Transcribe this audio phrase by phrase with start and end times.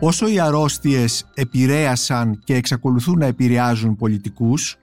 [0.00, 4.76] πόσο οι αρρώστιες επηρέασαν και εξακολουθούν να επηρεάζουν πολιτικούς,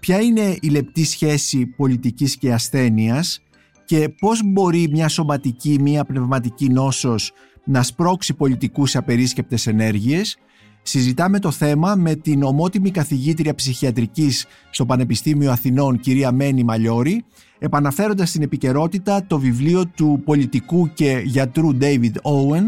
[0.00, 3.42] ποια είναι η λεπτή σχέση πολιτικής και ασθένειας
[3.84, 7.32] και πώς μπορεί μια σωματική, μια πνευματική νόσος
[7.64, 10.38] να σπρώξει πολιτικούς σε απερίσκεπτες ενέργειες.
[10.82, 17.24] Συζητάμε το θέμα με την ομότιμη καθηγήτρια ψυχιατρικής στο Πανεπιστήμιο Αθηνών, κυρία Μένη Μαλιόρη,
[17.58, 22.62] επαναφέροντας στην επικαιρότητα το βιβλίο του πολιτικού και γιατρού David Owen,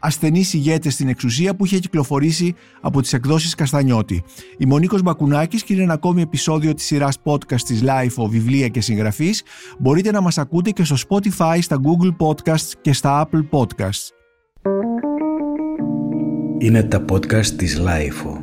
[0.00, 4.22] ασθενείς ηγέτες στην εξουσία που είχε κυκλοφορήσει από τις εκδόσεις Καστανιώτη.
[4.58, 8.80] Η Μονίκος Μπακουνάκης και είναι ένα ακόμη επεισόδιο της σειράς podcast της Life βιβλία και
[8.80, 9.42] συγγραφής.
[9.78, 14.08] Μπορείτε να μας ακούτε και στο Spotify, στα Google Podcasts και στα Apple Podcasts.
[16.58, 18.40] Είναι τα podcast της Life.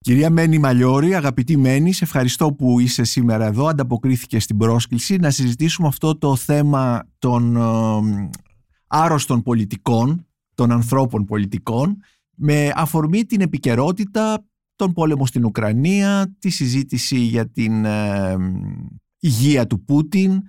[0.00, 5.30] Κυρία Μένη Μαλιόρη, αγαπητή Μένη, σε ευχαριστώ που είσαι σήμερα εδώ, ανταποκρίθηκε στην πρόσκληση να
[5.30, 8.28] συζητήσουμε αυτό το θέμα των ε,
[8.86, 11.96] άρρωστων πολιτικών, των ανθρώπων πολιτικών,
[12.36, 14.44] με αφορμή την επικαιρότητα,
[14.76, 18.36] τον πόλεμο στην Ουκρανία, τη συζήτηση για την ε,
[19.18, 20.42] υγεία του Πούτιν,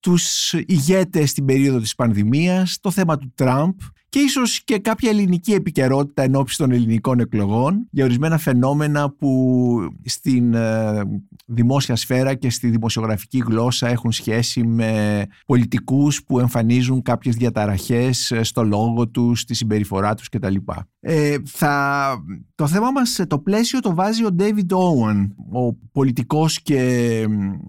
[0.00, 3.78] τους ηγέτες στην περίοδο της πανδημίας, το θέμα του Τραμπ
[4.14, 9.92] και ίσως και κάποια ελληνική επικαιρότητα εν ώψη των ελληνικών εκλογών για ορισμένα φαινόμενα που
[10.04, 11.02] στην ε,
[11.46, 18.42] δημόσια σφαίρα και στη δημοσιογραφική γλώσσα έχουν σχέση με πολιτικούς που εμφανίζουν κάποιες διαταραχές ε,
[18.42, 20.56] στο λόγο τους, στη συμπεριφορά τους κτλ.
[21.00, 22.16] Ε, θα,
[22.54, 27.24] το θέμα μας το πλαίσιο το βάζει ο David Owen, ο πολιτικός και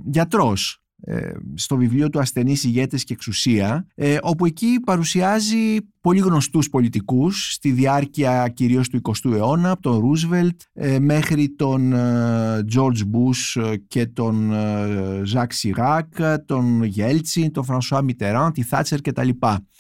[0.05, 0.84] γιατρός ε,
[1.53, 7.71] στο βιβλίο του «Ασθενείς ηγέτες και εξουσία» ε, όπου εκεί παρουσιάζει πολύ γνωστούς πολιτικούς στη
[7.71, 11.93] διάρκεια κυρίως του 20ου αιώνα από τον Ρούσβελτ ε, μέχρι τον
[12.75, 14.53] George Bush και τον
[15.23, 16.07] Ζακ Σιράκ,
[16.45, 19.29] τον Γέλτσι, τον Φρανσουά Μιτεράν, τη Θάτσερ κτλ.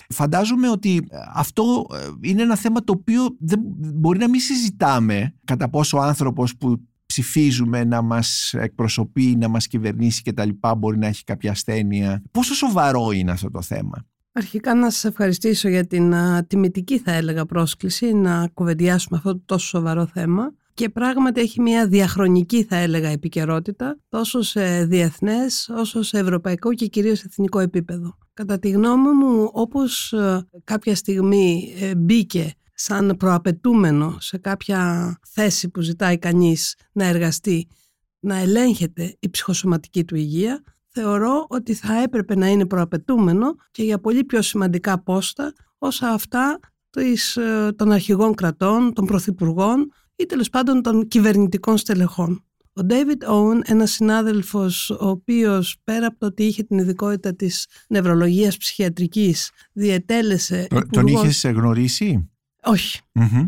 [0.09, 1.85] Φαντάζομαι ότι αυτό
[2.21, 6.79] είναι ένα θέμα το οποίο δεν μπορεί να μην συζητάμε κατά πόσο ο άνθρωπος που
[7.15, 12.23] ψηφίζουμε να μας εκπροσωπεί, να μας κυβερνήσει και τα λοιπά μπορεί να έχει κάποια ασθένεια.
[12.31, 17.11] Πόσο σοβαρό είναι αυτό το θέμα; Αρχικά να σας ευχαριστήσω για την α, τιμητική θα
[17.11, 22.75] έλεγα πρόσκληση να κουβεντιάσουμε αυτό το τόσο σοβαρό θέμα και πράγματι έχει μια διαχρονική θα
[22.75, 28.17] έλεγα επικαιρότητα τόσο σε διεθνές όσο σε ευρωπαϊκό και κυρίως εθνικό επίπεδο.
[28.33, 30.13] Κατά τη γνώμη μου όπως
[30.63, 37.67] κάποια στιγμή ε, μπήκε σαν προαπαιτούμενο σε κάποια θέση που ζητάει κανείς να εργαστεί,
[38.19, 43.99] να ελέγχεται η ψυχοσωματική του υγεία, θεωρώ ότι θα έπρεπε να είναι προαπαιτούμενο και για
[43.99, 46.59] πολύ πιο σημαντικά πόστα όσα αυτά
[47.35, 52.45] ε, των αρχηγών κρατών, των πρωθυπουργών ή τέλος πάντων των κυβερνητικών στελεχών.
[52.73, 57.67] Ο David Owen, ένας συνάδελφος ο οποίος πέρα από το ότι είχε την ειδικότητα της
[57.89, 60.67] νευρολογίας ψυχιατρικής διετέλεσε...
[60.91, 62.29] Τον είχες γνωρίσει;
[62.65, 62.99] Όχι.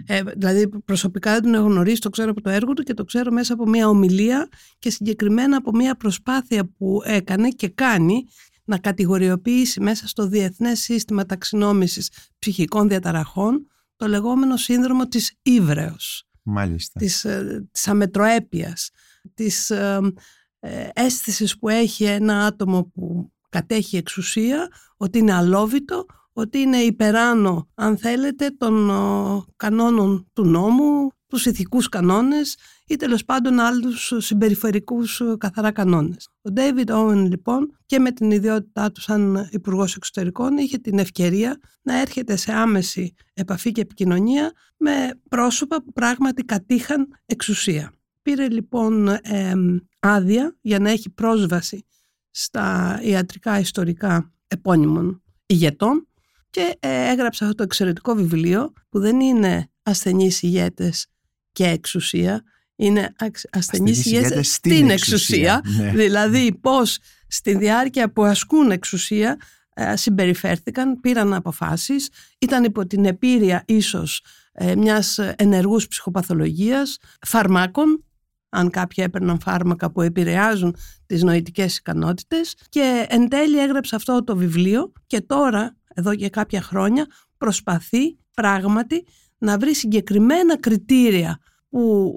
[0.05, 3.03] Ε, δηλαδή προσωπικά δεν τον έχω γνωρίσει, το ξέρω από το έργο του και το
[3.03, 8.25] ξέρω μέσα από μια ομιλία και συγκεκριμένα από μια προσπάθεια που έκανε και κάνει
[8.63, 16.27] να κατηγοριοποιήσει μέσα στο διεθνές σύστημα ταξινόμησης ψυχικών διαταραχών το λεγόμενο σύνδρομο της ύβρεως.
[16.43, 16.99] Μάλιστα.
[16.99, 18.89] Της, ε, της αμετροέπειας,
[19.33, 19.99] της ε,
[20.59, 24.67] ε, αίσθησης που έχει ένα άτομο που κατέχει εξουσία,
[24.97, 26.05] ότι είναι αλόβητο,
[26.37, 28.91] ότι είναι υπεράνω, αν θέλετε, των
[29.55, 36.29] κανόνων του νόμου, τους ηθικούς κανόνες ή τέλος πάντων άλλους συμπεριφερικούς καθαρά κανόνες.
[36.41, 41.59] Ο David Owen λοιπόν και με την ιδιότητά του σαν υπουργός Εξωτερικών είχε την ευκαιρία
[41.81, 47.93] να έρχεται σε άμεση επαφή και επικοινωνία με πρόσωπα που πράγματι κατήχαν εξουσία.
[48.21, 49.09] Πήρε λοιπόν
[49.99, 51.85] άδεια για να έχει πρόσβαση
[52.31, 56.07] στα ιατρικά ιστορικά επώνυμων ηγετών
[56.57, 61.07] και ε, έγραψε αυτό το εξαιρετικό βιβλίο που δεν είναι ασθενείς ηγέτες
[61.51, 62.43] και εξουσία,
[62.75, 63.13] είναι
[63.49, 65.91] ασθενείς ηγέτες στην εξουσία, ναι.
[65.91, 69.37] δηλαδή πώς στη διάρκεια που ασκούν εξουσία
[69.73, 72.09] ε, συμπεριφέρθηκαν, πήραν αποφάσεις,
[72.39, 78.05] ήταν υπό την επίρρεια ίσως ε, μιας ενεργούς ψυχοπαθολογίας, φαρμάκων,
[78.49, 80.75] αν κάποιοι έπαιρναν φάρμακα που επηρεάζουν
[81.05, 86.61] τις νοητικές ικανότητες και εν τέλει έγραψε αυτό το βιβλίο και τώρα εδώ και κάποια
[86.61, 87.05] χρόνια
[87.37, 89.05] προσπαθεί πράγματι
[89.37, 91.39] να βρει συγκεκριμένα κριτήρια
[91.69, 92.13] που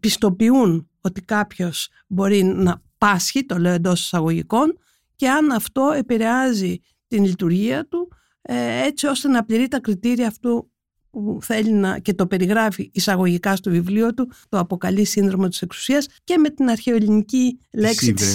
[0.00, 4.78] πιστοποιούν ότι κάποιος μπορεί να πάσχει, το λέω εντός εισαγωγικών,
[5.16, 6.78] και αν αυτό επηρεάζει
[7.08, 8.08] την λειτουργία του
[8.42, 10.70] ε, έτσι ώστε να πληρεί τα κριτήρια αυτού
[11.10, 16.06] που θέλει να και το περιγράφει εισαγωγικά στο βιβλίο του, το αποκαλεί σύνδρομο της εξουσίας
[16.24, 18.34] και με την αρχαιοελληνική λέξη της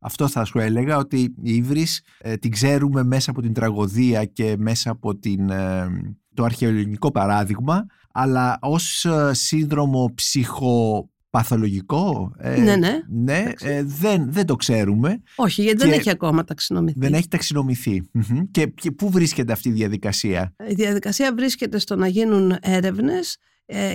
[0.00, 4.56] Αυτό θα σου έλεγα ότι η Ήβρις ε, την ξέρουμε μέσα από την τραγωδία και
[4.58, 5.86] μέσα από την, ε,
[6.34, 13.00] το αρχαιολογικό παράδειγμα αλλά ως ε, σύνδρομο ψυχοπαθολογικό ε, ναι, ναι.
[13.08, 15.22] ναι ε, δεν, δεν το ξέρουμε.
[15.36, 16.98] Όχι, γιατί δεν έχει ακόμα ταξινομηθεί.
[16.98, 18.02] Δεν έχει ταξινομηθεί.
[18.50, 23.36] Και, και πού βρίσκεται αυτή η διαδικασία; Η διαδικασία βρίσκεται στο να γίνουν έρευνες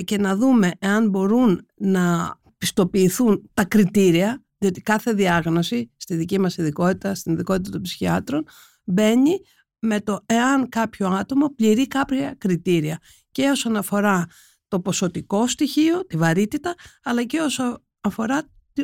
[0.03, 6.57] και να δούμε εάν μπορούν να πιστοποιηθούν τα κριτήρια διότι κάθε διάγνωση στη δική μας
[6.57, 8.45] ειδικότητα, στην ειδικότητα των ψυχιάτρων
[8.83, 9.39] μπαίνει
[9.79, 12.99] με το εάν κάποιο άτομο πληρεί κάποια κριτήρια
[13.31, 14.25] και όσον αφορά
[14.67, 18.41] το ποσοτικό στοιχείο, τη βαρύτητα, αλλά και όσον αφορά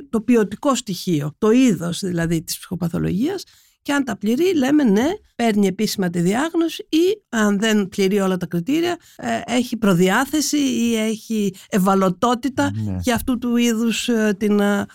[0.09, 3.43] το ποιοτικό στοιχείο, το είδος δηλαδή της ψυχοπαθολογίας
[3.81, 8.37] και αν τα πληρεί λέμε ναι, παίρνει επίσημα τη διάγνωση ή αν δεν πληρεί όλα
[8.37, 12.97] τα κριτήρια ε, έχει προδιάθεση ή έχει ευαλωτότητα ναι.
[13.01, 14.85] για αυτού του είδους ε, την ε,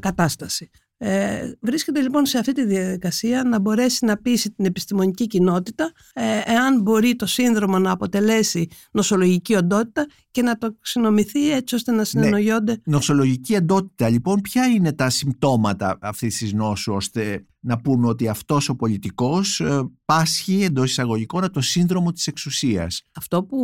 [0.00, 0.70] κατάσταση.
[1.00, 6.40] Ε, βρίσκεται λοιπόν σε αυτή τη διαδικασία να μπορέσει να πείσει την επιστημονική κοινότητα ε,
[6.44, 12.04] εάν μπορεί το σύνδρομο να αποτελέσει νοσολογική οντότητα και να το ξυνομηθεί έτσι ώστε να
[12.04, 12.72] συνεννοιόνται.
[12.72, 12.78] Ναι.
[12.84, 18.68] Νοσολογική οντότητα λοιπόν ποια είναι τα συμπτώματα αυτής της νόσου ώστε να πούμε ότι αυτός
[18.68, 23.58] ο πολιτικός ε, πάσχει εντός εισαγωγικών από το σύνδρομο της εξουσίας; Αυτό που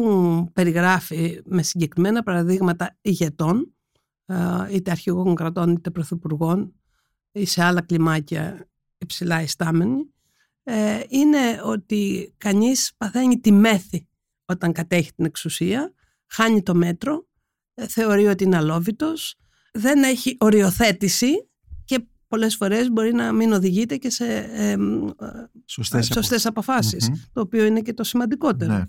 [0.53, 3.74] περιγράφει με συγκεκριμένα παραδείγματα ηγετών ε,
[4.71, 6.75] είτε αρχηγών κρατών είτε πρωθυπουργών
[7.32, 8.69] ή σε άλλα κλιμάκια
[8.99, 10.15] υψηλά ιστάμενοι,
[10.62, 14.09] ε, είναι ότι κανείς παθαίνει τη μέθη
[14.44, 15.93] όταν κατέχει την εξουσία,
[16.26, 17.26] χάνει το μέτρο,
[17.75, 19.37] ε, θεωρεί ότι είναι αλόβητος,
[19.73, 21.49] δεν έχει οριοθέτηση
[21.85, 24.77] και πολλές φορές μπορεί να μην οδηγείται και σε ε,
[25.65, 28.73] σωστές, σωστές αποφάσεις, το οποίο είναι και το σημαντικότερο.
[28.73, 28.85] Ναι.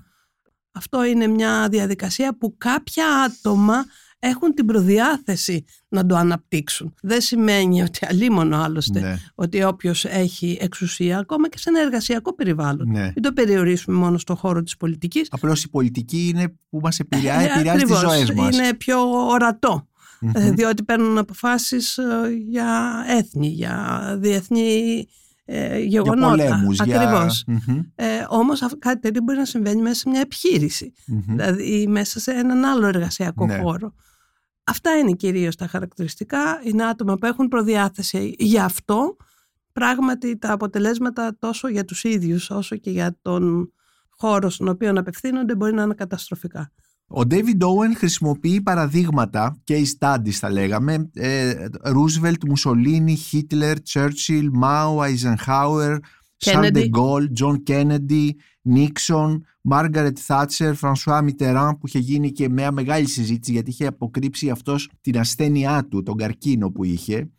[0.72, 3.86] Αυτό είναι μια διαδικασία που κάποια άτομα
[4.26, 6.94] έχουν την προδιάθεση να το αναπτύξουν.
[7.02, 9.18] Δεν σημαίνει ότι αλίμονο άλλωστε ναι.
[9.36, 12.92] ότι όποιος έχει εξουσία ακόμα και σε ένα εργασιακό περιβάλλον.
[12.92, 13.02] Ναι.
[13.04, 15.28] Μην το περιορίσουμε μόνο στον χώρο της πολιτικής.
[15.32, 18.58] Απλώς η πολιτική είναι που μας επηρεάζει, ε, επηρεάζει τις ζωές μας.
[18.58, 19.88] Είναι πιο ορατό.
[20.34, 22.04] Ε, διότι παίρνουν αποφάσεις ε,
[22.48, 25.08] για έθνη, για διεθνή
[25.46, 26.36] ε, γεγονότα.
[26.36, 27.44] Για πολέμους, Ακριβώς.
[27.48, 27.92] Για...
[27.96, 30.94] Ε, όμως κάτι τέτοιο μπορεί να συμβαίνει μέσα σε μια επιχείρηση.
[31.06, 33.58] Δηλαδή μέσα σε έναν άλλο εργασιακό ναι.
[33.58, 33.94] χώρο.
[34.68, 36.62] Αυτά είναι κυρίως τα χαρακτηριστικά.
[36.64, 39.16] Είναι άτομα που έχουν προδιάθεση για αυτό.
[39.72, 43.74] Πράγματι τα αποτελέσματα τόσο για τους ίδιους όσο και για τον
[44.10, 46.72] χώρο στον οποίο απευθύνονται μπορεί να είναι καταστροφικά.
[47.08, 51.10] Ο David Owen χρησιμοποιεί παραδείγματα, case studies θα λέγαμε,
[51.84, 55.98] Ρούσβελτ, Μουσολίνι, Χίτλερ, Churchill, Μάου, Eisenhower,
[56.38, 58.36] Σαρλ ντε Γκολ, Τζον Κέννεντι,
[58.68, 64.50] Νίξον, Μάργαρετ Θάτσερ, Φρανσουά Μιτεράν που είχε γίνει και μια μεγάλη συζήτηση γιατί είχε αποκρύψει
[64.50, 67.30] αυτός την ασθένειά του, τον καρκίνο που είχε.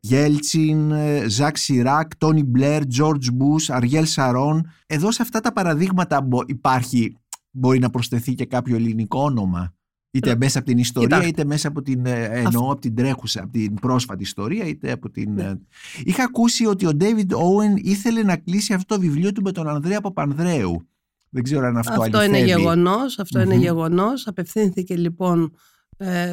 [0.00, 0.92] Γέλτσιν,
[1.28, 4.70] Ζακ Σιράκ, Τόνι Μπλερ, Τζόρτζ Μπούς, Αριέλ Σαρόν.
[4.86, 7.16] Εδώ σε αυτά τα παραδείγματα υπάρχει,
[7.50, 9.75] μπορεί να προσθεθεί και κάποιο ελληνικό όνομα.
[10.16, 13.42] Είτε ε, μέσα από την ιστορία, είτε μέσα από την, ε, εννοώ, από την τρέχουσα,
[13.42, 15.32] από την πρόσφατη ιστορία, είτε από την...
[15.32, 15.42] Ναι.
[15.42, 15.60] Ε,
[16.04, 19.68] είχα ακούσει ότι ο David Owen ήθελε να κλείσει αυτό το βιβλίο του με τον
[19.68, 20.88] Ανδρέα Παπανδρέου.
[21.28, 24.26] Δεν ξέρω αν αυτό, αυτό είναι γεγονός, αυτό είναι γεγονός.
[24.26, 25.54] Απευθύνθηκε λοιπόν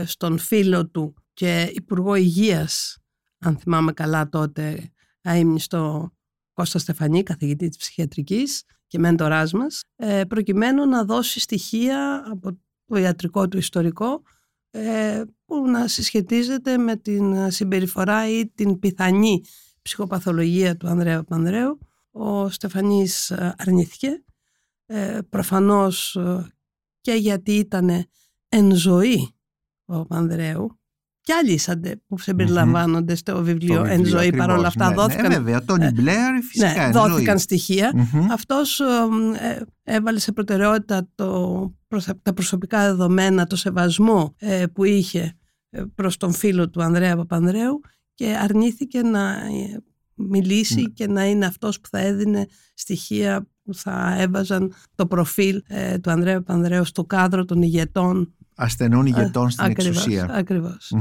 [0.05, 2.97] στον φίλο του και Υπουργό Υγείας,
[3.39, 4.91] αν θυμάμαι καλά τότε,
[5.55, 6.11] στο
[6.53, 9.81] Κώστα Στεφανή, καθηγητή της ψυχιατρικής και μέντοράς μας,
[10.27, 14.21] προκειμένου να δώσει στοιχεία από το ιατρικό του ιστορικό
[14.71, 19.41] ε, που να συσχετίζεται με την συμπεριφορά ή την πιθανή
[19.81, 21.79] ψυχοπαθολογία του Ανδρέα Πανδρέου.
[22.11, 24.23] Ο Στεφανής ε, αρνήθηκε,
[24.85, 26.17] ε, προφανώς
[27.01, 28.05] και γιατί ήταν
[28.49, 29.35] εν ζωή
[29.85, 30.77] ο Πανδρέου
[31.23, 31.59] και άλλοι
[32.07, 36.85] που συμπεριλαμβάνονται στο βιβλίο εν ζωή παρόλα αυτά ναι, δόθηκαν, ναι, βέβαια, Τόνι Μπλερ, φυσικά,
[36.85, 37.93] ναι, δόθηκαν στοιχεία.
[38.31, 41.73] Αυτός ε, έβαλε σε προτεραιότητα το,
[42.21, 45.37] τα προσωπικά δεδομένα το σεβασμό ε, που είχε
[45.69, 47.81] ε, προς τον φίλο του Ανδρέα Παπανδρέου
[48.13, 49.37] και αρνήθηκε να
[50.13, 50.87] μιλήσει ναι.
[50.87, 55.61] και να είναι αυτός που θα έδινε στοιχεία που θα έβαζαν το προφίλ
[56.01, 60.27] του Ανδρέα Παπανδρέου στο κάδρο των ηγετών ασθενών ηγετών στην ακριβώς, εξουσία.
[60.31, 60.93] Ακριβώς.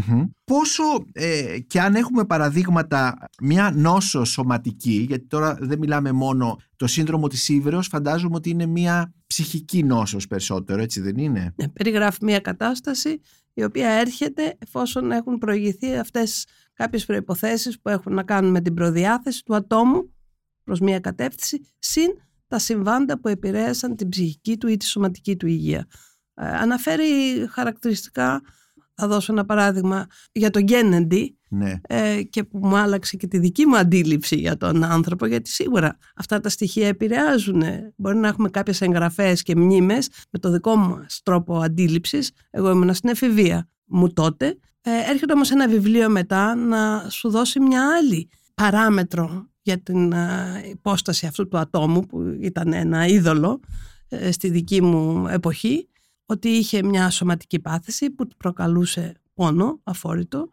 [0.44, 0.82] Πόσο
[1.12, 7.28] ε, και αν έχουμε παραδείγματα μια νόσο σωματική, γιατί τώρα δεν μιλάμε μόνο το σύνδρομο
[7.28, 12.40] της ύβρεως, φαντάζομαι ότι είναι μια ψυχική νόσος περισσότερο, έτσι δεν είναι; Ναι, περιγράφει μια
[12.40, 13.20] κατάσταση
[13.54, 18.74] η οποία έρχεται εφόσον έχουν προηγηθεί αυτές κάποιες προϋποθέσεις που έχουν να κάνουν με την
[18.74, 20.14] προδιάθεση του ατόμου
[20.64, 22.10] προς μια κατεύθυνση, συν
[22.48, 25.86] τα συμβάντα που επηρέασαν την ψυχική του ή τη σωματική του υγεία.
[26.34, 27.04] Ε, αναφέρει
[27.50, 28.40] χαρακτηριστικά,
[28.94, 31.80] θα δώσω ένα παράδειγμα, για τον Κέννεντι, Ναι.
[31.82, 35.96] ε, και που μου άλλαξε και τη δική μου αντίληψη για τον άνθρωπο γιατί σίγουρα
[36.16, 37.62] αυτά τα στοιχεία επηρεάζουν.
[37.96, 42.30] Μπορεί να έχουμε κάποιες εγγραφές και μνήμες με το δικό μου τρόπο αντίληψης.
[42.50, 44.58] Εγώ ήμουν στην εφηβεία μου τότε.
[44.82, 50.62] Ε, έρχεται όμως ένα βιβλίο μετά να σου δώσει μια άλλη παράμετρο για την ε,
[50.70, 53.60] υπόσταση αυτού του ατόμου που ήταν ένα είδωλο
[54.08, 55.88] ε, στη δική μου εποχή
[56.32, 60.50] ότι είχε μια σωματική πάθηση που του προκαλούσε πόνο αφόρητο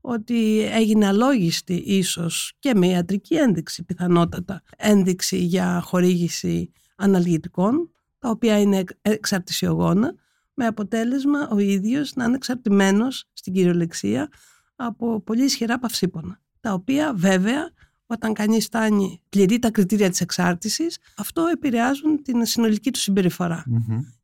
[0.00, 8.60] ότι έγινε αλόγιστη ίσως και με ιατρική ένδειξη πιθανότατα ένδειξη για χορήγηση αναλγητικών τα οποία
[8.60, 10.14] είναι εξαρτησιογόνα
[10.54, 14.28] με αποτέλεσμα ο ίδιος να είναι εξαρτημένος στην κυριολεξία
[14.76, 17.70] από πολύ ισχυρά παυσίπονα τα οποία βέβαια
[18.06, 23.64] όταν κανείς φτάνει πληρεί τα κριτήρια της εξάρτησης αυτό επηρεάζουν την συνολική του συμπεριφορα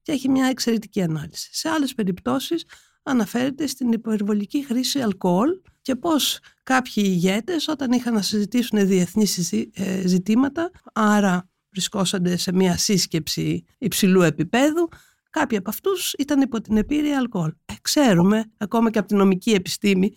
[0.02, 1.48] και έχει μια εξαιρετική ανάλυση.
[1.52, 2.64] Σε άλλες περιπτώσεις
[3.02, 5.50] αναφέρεται στην υπερβολική χρήση αλκοόλ
[5.82, 9.26] και πώς κάποιοι ηγέτες όταν είχαν να συζητήσουν διεθνή
[9.72, 14.88] ε, ζητήματα, άρα βρισκόσανται σε μια σύσκεψη υψηλού επίπεδου,
[15.30, 17.52] κάποιοι από αυτούς ήταν υπό την επίρρεια αλκοόλ.
[17.64, 20.14] Ε, ξέρουμε, ακόμα και από την νομική επιστήμη,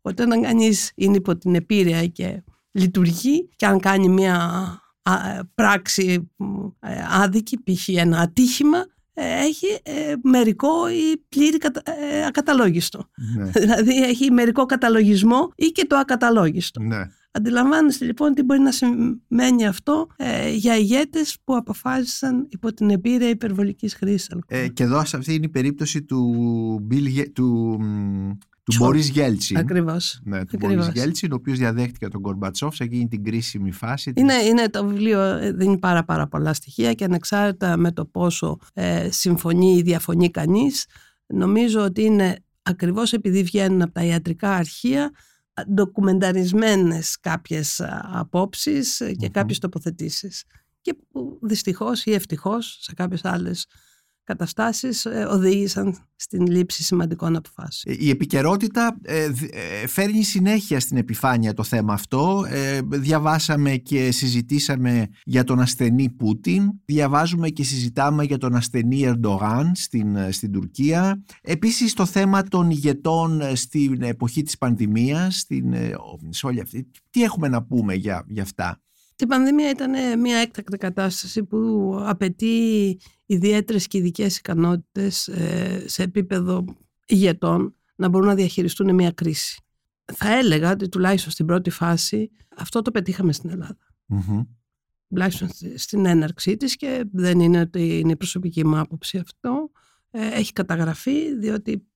[0.00, 4.60] ότι όταν κανείς είναι υπό την επίρρεια και λειτουργεί και αν κάνει μια
[5.54, 6.30] πράξη
[6.80, 7.88] ε, άδικη, π.χ.
[7.88, 8.84] ένα ατύχημα, ε,
[9.22, 13.08] έχει ε, μερικό ή πλήρη ε, ακαταλόγιστο.
[13.36, 13.50] Ναι.
[13.60, 16.80] δηλαδή έχει μερικό καταλογισμό ή και το ακαταλόγιστο.
[16.80, 17.06] Ναι.
[17.32, 20.06] Αντιλαμβάνεστε λοιπόν τι μπορεί να σημαίνει αυτό
[20.54, 24.28] για ηγέτες που αποφάσισαν υπό την επίρρεια υπερβολικής χρήσης.
[24.46, 27.78] Ε, και εδώ σε αυτή είναι η περίπτωση του, Bill, του
[28.70, 29.56] του Μπόρις Γέλτσιν.
[29.56, 30.20] Ακριβώς.
[30.24, 34.12] Ναι, του Μπόρις Γέλτσιν, ο οποίος διαδέχτηκε τον Κορμπατσόφ σε εκείνη την κρίσιμη φάση.
[34.16, 38.58] Είναι, είναι το βιβλίο, ε, δίνει πάρα, πάρα πολλά στοιχεία και ανεξάρτητα με το πόσο
[38.72, 40.86] ε, συμφωνεί ή διαφωνεί κανείς,
[41.26, 45.10] νομίζω ότι είναι ακριβώς επειδή βγαίνουν από τα ιατρικά αρχεία
[45.74, 49.30] ντοκουμενταρισμένες κάποιες απόψεις και mm-hmm.
[49.30, 50.44] κάποιες τοποθετήσεις
[50.80, 53.66] και που δυστυχώς ή ευτυχώς σε κάποιες άλλες
[54.30, 57.96] καταστάσεις ε, οδήγησαν στην λήψη σημαντικών αποφάσεων.
[57.98, 62.44] Η επικαιρότητα ε, ε, φέρνει συνέχεια στην επιφάνεια το θέμα αυτό.
[62.88, 66.70] Διαβάσαμε και συζητήσαμε για τον ασθενή Πούτιν.
[66.84, 71.22] Διαβάζουμε και συζητάμε για τον ασθενή Ερντογάν στην, στην Τουρκία.
[71.42, 75.74] Επίσης το θέμα των ηγετών στην εποχή της πανδημίας, στην,
[76.28, 76.90] σε όλη αυτή.
[77.10, 78.80] Τι έχουμε να πούμε για, για αυτά;
[79.20, 86.64] Η πανδημία ήταν μια έκτακτη κατάσταση που απαιτεί ιδιαίτερες και ειδικές ικανότητες ε, σε επίπεδο
[87.06, 89.62] ηγετών να μπορούν να διαχειριστούν μια κρίση.
[90.12, 93.78] Θα έλεγα ότι τουλάχιστον στην πρώτη φάση αυτό το πετύχαμε στην Ελλάδα.
[94.08, 94.46] Mm-hmm.
[95.08, 99.70] Τουλάχιστον στην έναρξή της και δεν είναι ότι είναι η προσωπική μου άποψη αυτό.
[100.10, 101.86] Ε, έχει καταγραφεί διότι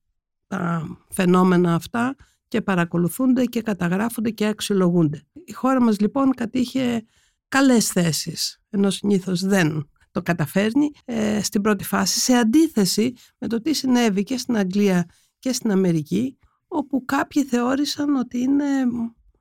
[0.47, 2.16] τα φαινόμενα αυτά
[2.55, 5.23] και παρακολουθούνται και καταγράφονται και αξιολογούνται.
[5.45, 7.05] Η χώρα μας λοιπόν κατήχε
[7.49, 13.61] καλές θέσεις, ενώ συνήθως δεν το καταφέρνει ε, στην πρώτη φάση, σε αντίθεση με το
[13.61, 15.05] τι συνέβη και στην Αγγλία
[15.39, 18.65] και στην Αμερική, όπου κάποιοι θεώρησαν ότι είναι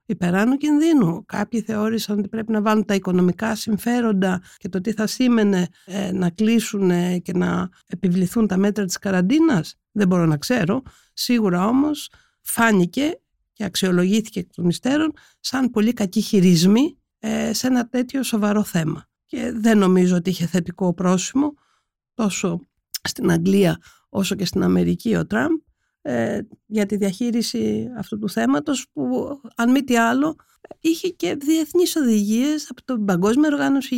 [0.05, 1.25] υπεράνω κινδύνου.
[1.25, 6.11] Κάποιοι θεώρησαν ότι πρέπει να βάλουν τα οικονομικά συμφέροντα και το τι θα σήμαινε ε,
[6.11, 6.91] να κλείσουν
[7.21, 9.75] και να επιβληθούν τα μέτρα της καραντίνας.
[9.91, 10.81] Δεν μπορώ να ξέρω.
[11.13, 12.09] Σίγουρα όμως
[12.43, 13.19] φάνηκε
[13.53, 19.07] και αξιολογήθηκε εκ των υστέρων σαν πολύ κακοί χειρισμοί ε, σε ένα τέτοιο σοβαρό θέμα.
[19.25, 21.53] Και δεν νομίζω ότι είχε θετικό πρόσημο
[22.13, 22.59] τόσο
[23.03, 23.77] στην Αγγλία
[24.09, 25.51] όσο και στην Αμερική ο Τραμπ
[26.01, 30.35] ε, για τη διαχείριση αυτού του θέματος που αν μη τι άλλο
[30.79, 33.95] είχε και διεθνείς οδηγίες από το Παγκόσμιο Οργάνωση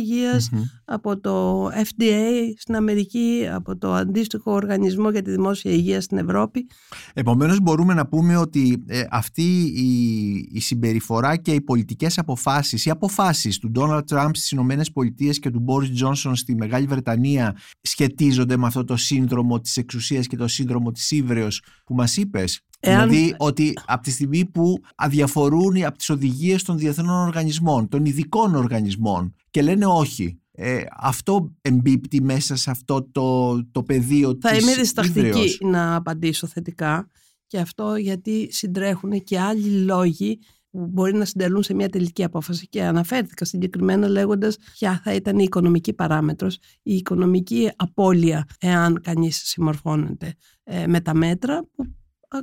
[0.84, 6.66] από το FDA στην Αμερική, από το αντίστοιχο Οργανισμό για τη Δημόσια Υγεία στην Ευρώπη.
[7.14, 12.90] Επομένως μπορούμε να πούμε ότι ε, αυτή η, η συμπεριφορά και οι πολιτικές αποφάσεις, οι
[12.90, 18.56] αποφάσεις του Ντόναλτ Τραμπ στις Ηνωμένες Πολιτείες και του Μπόρις Τζόνσον στη Μεγάλη Βρετανία σχετίζονται
[18.56, 23.08] με αυτό το σύνδρομο της εξουσίας και το σύνδρομο της ύβρεως που μας είπες; Εάν...
[23.08, 28.54] Δηλαδή ότι από τη στιγμή που αδιαφορούν από τις οδηγίες των διεθνών οργανισμών, των ειδικών
[28.54, 30.40] οργανισμών και λένε όχι.
[30.58, 36.46] Ε, αυτό εμπίπτει μέσα σε αυτό το, το πεδίο Θα της είμαι διστακτική να απαντήσω
[36.46, 37.08] θετικά
[37.46, 40.38] και αυτό γιατί συντρέχουν και άλλοι λόγοι
[40.70, 45.38] που μπορεί να συντελούν σε μια τελική απόφαση και αναφέρθηκα συγκεκριμένα λέγοντας ποια θα ήταν
[45.38, 51.84] η οικονομική παράμετρος, η οικονομική απώλεια εάν κανείς συμμορφώνεται ε, με τα μέτρα που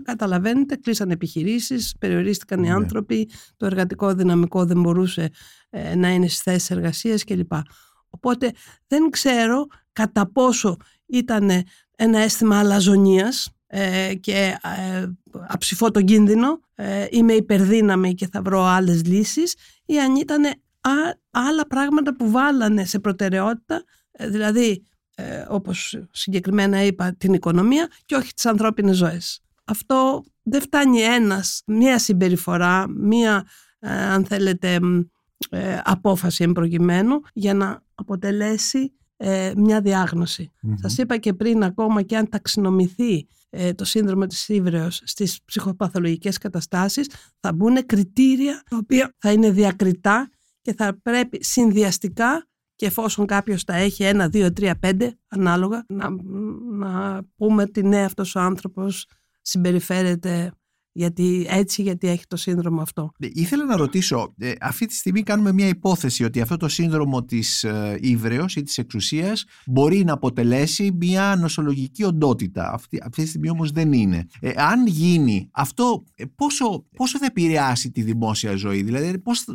[0.03, 2.73] καταλαβαίνετε, κλείσαν επιχειρήσεις, περιορίστηκαν οι ναι.
[2.73, 5.29] άνθρωποι, το εργατικό δυναμικό δεν μπορούσε
[5.69, 7.51] ε, να είναι στις θέσεις εργασίας κλπ.
[8.09, 8.51] Οπότε
[8.87, 11.49] δεν ξέρω κατά πόσο ήταν
[11.95, 15.05] ένα αίσθημα αλαζονίας ε, και ε,
[15.47, 20.43] αψηφώ τον κίνδυνο, ε, είμαι υπερδύναμη και θα βρω άλλες λύσεις ή αν ήταν
[21.31, 24.85] άλλα πράγματα που βάλανε σε προτεραιότητα, ε, δηλαδή
[25.47, 29.41] όπως συγκεκριμένα είπα την οικονομία και όχι τις ανθρώπινες ζωές.
[29.63, 33.47] Αυτό δεν φτάνει ένας, μία συμπεριφορά, μία
[33.85, 34.79] αν θέλετε
[35.83, 38.93] απόφαση εμπροκειμένου για να αποτελέσει
[39.55, 40.51] μια διάγνωση.
[40.53, 40.73] Mm-hmm.
[40.81, 46.37] Σας είπα και πριν ακόμα και αν ταξινομηθεί ε, το σύνδρομο της ύβρεως στις ψυχοπαθολογικές
[46.37, 50.29] καταστάσεις θα μπουν κριτήρια τα οποία θα είναι διακριτά
[50.61, 56.09] και θα πρέπει συνδυαστικά και εφόσον κάποιος τα έχει ένα, δύο, τρία, πέντε ανάλογα να,
[56.71, 59.07] να πούμε ότι ναι αυτός ο άνθρωπος
[59.43, 60.51] συμπεριφέρεται
[60.93, 63.11] γιατί έτσι γιατί έχει το σύνδρομο αυτό.
[63.19, 67.23] Ε, ήθελα να ρωτήσω, ε, αυτή τη στιγμή κάνουμε μια υπόθεση ότι αυτό το σύνδρομο
[67.23, 72.71] της ε, ύβρεως ή της εξουσίας μπορεί να αποτελέσει μια νοσολογική οντότητα.
[72.73, 74.27] Αυτή, αυτή τη στιγμή όμως δεν είναι.
[74.55, 76.03] αν γίνει αυτό,
[76.35, 79.45] πόσο, πόσο θα επηρεάσει τη δημόσια ζωή, δηλαδή πώς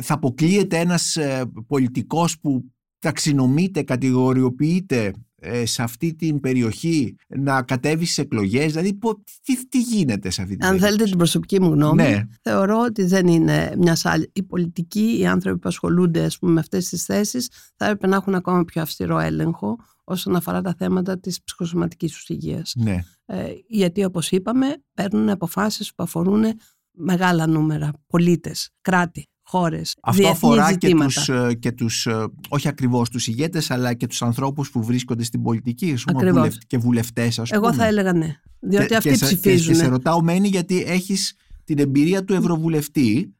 [0.00, 1.18] θα αποκλείεται ένας
[1.66, 2.64] πολιτικός που
[2.98, 5.12] ταξινομείται, κατηγοριοποιείται
[5.44, 8.98] ε, σε αυτή την περιοχή να κατέβεις στι εκλογές, δηλαδή
[9.42, 12.22] τι, τι γίνεται σε αυτή την Αν θέλετε την προσωπική μου γνώμη, ναι.
[12.42, 14.30] θεωρώ ότι δεν είναι μιας άλλη.
[14.32, 18.16] Οι πολιτικοί, οι άνθρωποι που ασχολούνται ας πούμε, με αυτές τις θέσεις, θα έπρεπε να
[18.16, 22.72] έχουν ακόμα πιο αυστηρό έλεγχο όσον αφορά τα θέματα της ψυχοσωματικής τους υγείας.
[22.76, 23.04] Ναι.
[23.26, 26.44] Ε, γιατί όπως είπαμε, παίρνουν αποφάσεις που αφορούν
[26.90, 33.10] μεγάλα νούμερα, πολίτες, κράτη χώρες, Αυτό αφορά και τους, ε, και τους, ε, όχι ακριβώς
[33.10, 37.72] τους ηγέτες, αλλά και τους ανθρώπους που βρίσκονται στην πολιτική, πούμε, και βουλευτές, ας Εγώ
[37.72, 39.72] θα έλεγα ναι, διότι και, αυτοί και ψηφίζουν.
[39.72, 43.34] Και, σε ρωτάω μένει γιατί έχεις την εμπειρία του Ευρωβουλευτή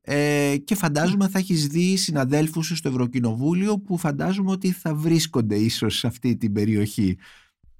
[0.00, 5.56] ε, και φαντάζομαι θα έχεις δει συναδέλφους σου στο Ευρωκοινοβούλιο που φαντάζομαι ότι θα βρίσκονται
[5.56, 7.18] ίσως σε αυτή την περιοχή.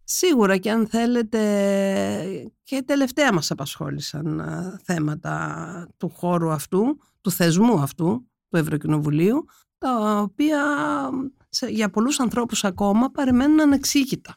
[0.05, 1.41] Σίγουρα και αν θέλετε
[2.63, 9.45] και τελευταία μας απασχόλησαν ε, θέματα του χώρου αυτού, του θεσμού αυτού, του Ευρωκοινοβουλίου,
[9.79, 10.63] τα οποία
[11.69, 14.37] για πολλούς ανθρώπους ακόμα παρεμένουν ανεξήγητα.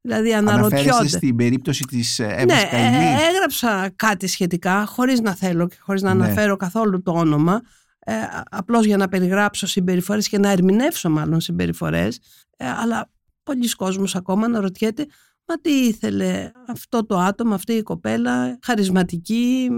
[0.00, 0.82] Δηλαδή αναρωτιόνται.
[0.82, 5.76] Αναφέρεστε στην περίπτωση της ε, Εύας Ναι, ε, έγραψα κάτι σχετικά, χωρίς να θέλω και
[5.80, 6.24] χωρίς να ναι.
[6.24, 7.60] αναφέρω καθόλου το όνομα,
[7.98, 8.12] ε,
[8.50, 12.20] απλώς για να περιγράψω συμπεριφορές και να ερμηνεύσω μάλλον συμπεριφορές,
[12.58, 13.10] αλλά
[13.42, 15.06] πολλοί κόσμος ακόμα αναρωτιέται
[15.52, 19.70] Μα τι ήθελε αυτό το άτομο, αυτή η κοπέλα, χαρισματική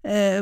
[0.00, 0.40] ε,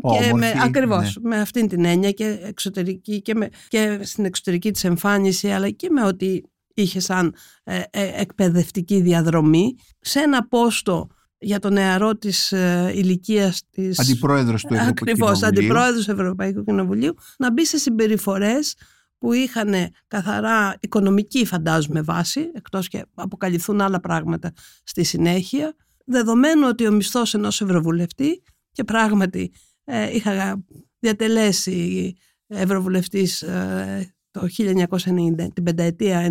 [0.00, 1.28] και με, ακριβώς ναι.
[1.28, 5.90] με αυτήν την έννοια και, εξωτερική και, με, και στην εξωτερική της εμφάνιση αλλά και
[5.90, 6.40] με ό,τι
[6.74, 7.34] είχε σαν
[7.64, 11.06] ε, ε, εκπαιδευτική διαδρομή σε ένα πόστο
[11.38, 13.98] για τον νεαρό της ε, ηλικίας της...
[13.98, 18.74] Αντιπρόεδρος του Ευρωπαϊκού Ακριβώς, αντιπρόεδρος του Ευρωπαϊκού Κοινοβουλίου να μπει σε συμπεριφορές
[19.18, 19.74] που είχαν
[20.06, 24.52] καθαρά οικονομική φαντάζομαι βάση, εκτός και αποκαλυφθούν άλλα πράγματα
[24.84, 25.74] στη συνέχεια,
[26.04, 29.52] δεδομένου ότι ο μισθός ενός ευρωβουλευτή και πράγματι
[29.84, 30.64] ε, είχα
[30.98, 32.12] διατελέσει
[32.46, 36.28] ευρωβουλευτής ε, το 1990, την πενταετία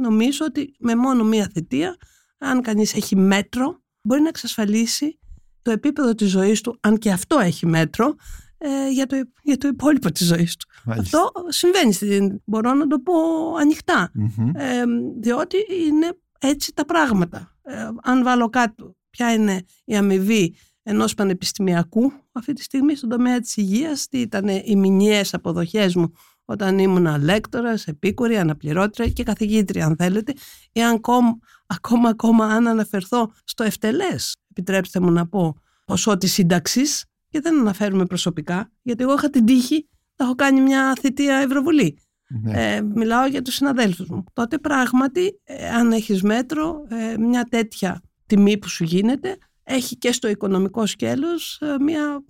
[0.00, 1.96] νομίζω ότι με μόνο μία θητεία,
[2.38, 5.18] αν κανείς έχει μέτρο, μπορεί να εξασφαλίσει
[5.62, 8.14] το επίπεδο της ζωής του, αν και αυτό έχει μέτρο,
[8.62, 10.68] ε, για, το, για το υπόλοιπο της ζωής του.
[10.86, 13.14] Αυτό συμβαίνει, μπορώ να το πω
[13.60, 14.12] ανοιχτα
[14.54, 14.82] ε,
[15.20, 17.56] διότι είναι έτσι τα πράγματα.
[17.62, 23.40] Ε, αν βάλω κάτω ποια είναι η αμοιβή ενός πανεπιστημιακού αυτή τη στιγμή στον τομέα
[23.40, 26.12] της υγείας, τι ήταν οι μηνιαίες αποδοχές μου
[26.44, 30.34] όταν ήμουν λέκτορας, επίκουρη, αναπληρώτρια και καθηγήτρια αν θέλετε,
[30.72, 37.04] ή ακόμα, ακόμα, ακόμα αν αναφερθώ στο ευτελές, επιτρέψτε μου να πω, ποσό της σύνταξης,
[37.30, 41.98] και δεν αναφέρουμε προσωπικά, γιατί εγώ είχα την τύχη να έχω κάνει μια θητεία Ευρωβουλή.
[42.42, 42.74] Ναι.
[42.74, 44.24] Ε, μιλάω για τους συναδέλφους μου.
[44.32, 50.12] Τότε πράγματι, ε, αν έχεις μέτρο, ε, μια τέτοια τιμή που σου γίνεται, έχει και
[50.12, 52.24] στο οικονομικό σκέλος ε, μια...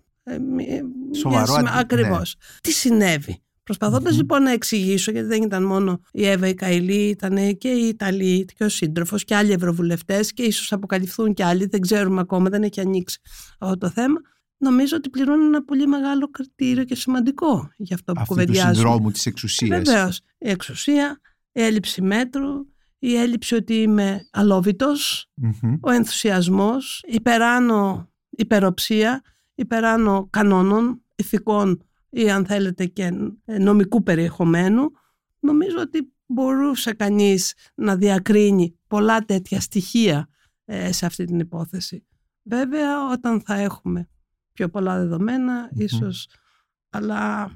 [1.17, 2.37] Σοβαρό μια, Ακριβώς.
[2.39, 2.61] Ναι.
[2.61, 7.57] Τι συνέβη; Προσπαθώντας λοιπόν να εξηγήσω, γιατί δεν ήταν μόνο η Εύα η Καηλή, ήταν
[7.59, 11.81] και οι Ιταλοί και ο σύντροφος και άλλοι ευρωβουλευτές και ίσως αποκαλυφθούν και άλλοι, δεν
[11.81, 13.21] ξέρουμε ακόμα, δεν έχει ανοίξει
[13.59, 14.21] αυτό το θέμα
[14.61, 18.69] νομίζω ότι πληρώνει ένα πολύ μεγάλο κριτήριο και σημαντικό για αυτό που κουβεντιάζουμε.
[18.69, 19.83] Αυτού του συνδρόμου της εξουσίας.
[19.83, 20.21] Βεβαίως.
[20.39, 21.21] Η εξουσία,
[21.53, 22.67] η έλλειψη μέτρου,
[22.99, 24.29] η έλλειψη ότι είμαι
[25.81, 29.23] ο ενθουσιασμός, υπεράνω υπεροψία,
[29.55, 33.11] υπεράνω κανόνων, ηθικών ή αν θέλετε και
[33.45, 34.91] νομικού περιεχομένου.
[35.41, 40.29] Νομίζω ότι μπορούσε κανείς να διακρίνει πολλά τέτοια στοιχεία
[40.65, 42.07] ε, σε αυτή την υπόθεση.
[42.43, 44.09] Βέβαια όταν θα έχουμε
[44.61, 45.07] πιο πολλά
[45.75, 46.29] ίσως,
[46.91, 47.51] αλλά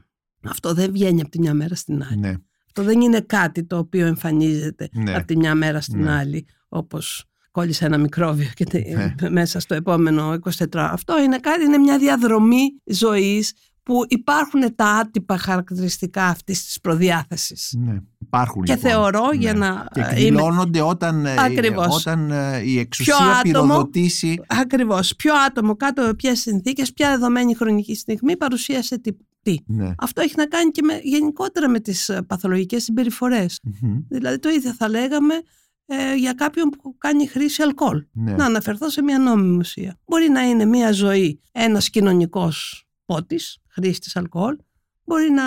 [0.44, 2.18] αυτό δεν βγαίνει από τη μια μέρα στην άλλη.
[2.18, 2.34] Ναι.
[2.66, 5.14] Αυτό δεν είναι κάτι το οποίο εμφανίζεται Ναι.
[5.16, 6.12] από τη μια μέρα στην Ναι.
[6.12, 9.30] άλλη, όπως κόλλησε ένα μικρόβιο και τε- Ναι.
[9.40, 15.36] μέσα στο επόμενο 24 Αυτό είναι κάτι, είναι μια διαδρομή ζωής που υπάρχουν τα άτυπα
[15.36, 17.74] χαρακτηριστικά αυτής της προδιάθεσης.
[17.78, 17.96] Ναι.
[18.18, 18.90] Υπάρχουν Και λοιπόν.
[18.90, 19.36] θεωρώ Ναι.
[19.36, 21.96] για να Και ε, είμαι εκδηλώνονται όταν, ε, Ακριβώς.
[21.96, 24.40] όταν ε, η εξουσία άτομο- πυροδοτήσει.
[24.46, 29.10] ακριβώς ποιο άτομο κάτω από ποιες συνθήκες, ποια δεδομένη χρονική στιγμή παρουσίασε τι.
[29.42, 29.56] τι.
[29.66, 29.94] Ναι.
[29.98, 33.60] Αυτό έχει να κάνει και με, γενικότερα με τις ε, παθολογικές συμπεριφορές.
[33.62, 33.96] Μμμ.
[34.08, 35.34] Δηλαδή το ίδιο θα λέγαμε
[35.86, 38.04] ε, για κάποιον που κάνει χρήση αλκοόλ.
[38.12, 38.32] Ναι.
[38.32, 39.98] Να αναφερθώ σε μια νόμιμη ουσία.
[40.06, 44.56] Μπορεί να είναι μια ζωή ένας κοινωνικός πότης, χρήστης αλκοόλ.
[45.04, 45.42] Μπορεί να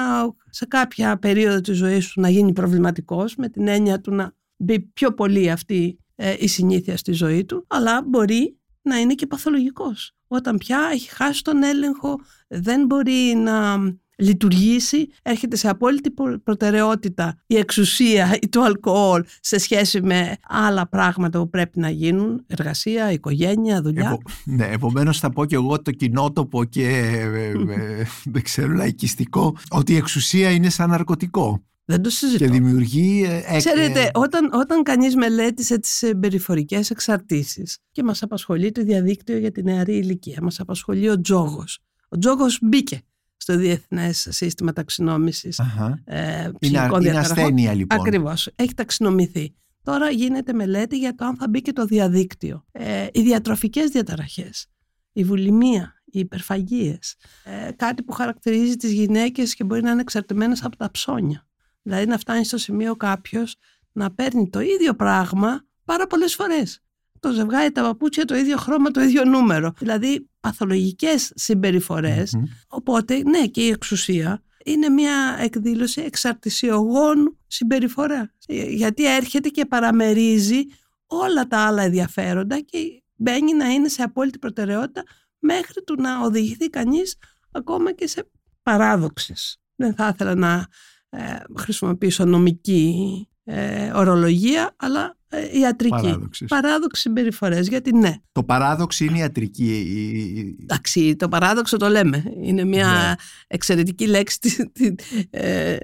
[0.49, 4.79] σε κάποια περίοδο της ζωής του να γίνει προβληματικός με την έννοια του να μπει
[4.79, 7.65] πιο πολύ αυτή ε, η συνήθεια στη ζωή του.
[7.67, 10.11] Αλλά μπορεί να είναι και παθολογικός.
[10.27, 13.77] Όταν πια έχει χάσει τον έλεγχο, δεν μπορεί να
[14.17, 20.87] λειτουργήσει, έρχεται σε απόλυτη προ- προτεραιότητα η εξουσία ή το αλκοόλ σε σχέση με άλλα
[20.87, 24.07] πράγματα που πρέπει να γίνουν, εργασία, οικογένεια, δουλειά.
[24.09, 29.55] Επο, ναι, επομένως θα πω και εγώ το κοινότοπο και ε, ε, δεν ξέρω λαϊκιστικό
[29.69, 32.43] ότι η εξουσία είναι σαν ναρκωτικό Δεν το συζητώ.
[32.45, 38.21] και δημιουργεί ε, ε, Ξέρετε, ε, όταν, όταν κανείς μελέτησε τις συμπεριφορικέ εξαρτήσεις και μας
[38.23, 41.79] απασχολεί το διαδίκτυο για τη νεαρή ηλικία, μας απασχολεί ο τζόγος.
[42.09, 43.01] Ο τζόγος μπήκε
[43.47, 46.01] στο Διεθνές Σύστημα Ταξινόμησης αχα.
[46.05, 47.37] ε, είναι, ψυχικών είναι διαταραχών.
[47.37, 48.49] ασθένεια λοιπόν Ακριβώς.
[48.55, 49.55] Έχει ταξινομηθεί.
[49.83, 52.65] Τώρα γίνεται μελέτη για το αν θα μπει και το διαδίκτυο.
[52.71, 54.67] Ε, οι διατροφικές διαταραχές,
[55.11, 60.63] η βουλημία, οι υπερφαγίες, ε, κάτι που χαρακτηρίζει τις γυναίκες και μπορεί να είναι εξαρτημένες
[60.63, 61.47] από τα ψώνια.
[61.81, 63.55] Δηλαδή να φτάνει στο σημείο κάποιος
[63.91, 66.81] να παίρνει το ίδιο πράγμα πάρα πολλές φορές.
[67.19, 69.73] Το ζευγάρι, τα παπούτσια, το ίδιο χρώμα, το ίδιο νούμερο.
[69.77, 72.43] Δηλαδή παθολογικές συμπεριφορές Μμμ.
[72.67, 78.33] Οπότε, ναι, και η εξουσία είναι μια εκδήλωση εξαρτησιογόνου συμπεριφορά.
[78.69, 80.61] Γιατί έρχεται και παραμερίζει
[81.05, 85.03] όλα τα άλλα ενδιαφέροντα και μπαίνει να είναι σε απόλυτη προτεραιότητα
[85.39, 87.15] μέχρι του να οδηγηθεί κανείς
[87.51, 88.29] ακόμα και σε
[88.61, 89.61] παράδοξες.
[89.75, 90.67] Δεν θα ήθελα να
[91.09, 95.95] ε, χρησιμοποιήσω νομική ε, ορολογία, αλλά ε, ιατρική.
[96.01, 96.47] Παράδοξες.
[96.47, 99.65] Παράδοξες συμπεριφορές, γιατί ναι, Το παράδοξο είναι ιατρική.
[99.65, 102.23] η- η- Εντάξει, το παράδοξο το λέμε.
[102.41, 103.13] Είναι μια Ναι.
[103.47, 104.95] εξαιρετική λέξη τη- τη-
[105.29, 105.77] ε,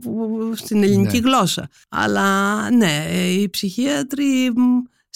[0.00, 1.28] που- στην ελληνική Ναι.
[1.28, 1.68] γλώσσα.
[1.88, 3.04] Αλλά ναι,
[3.38, 4.62] οι ψυχίατροι μ,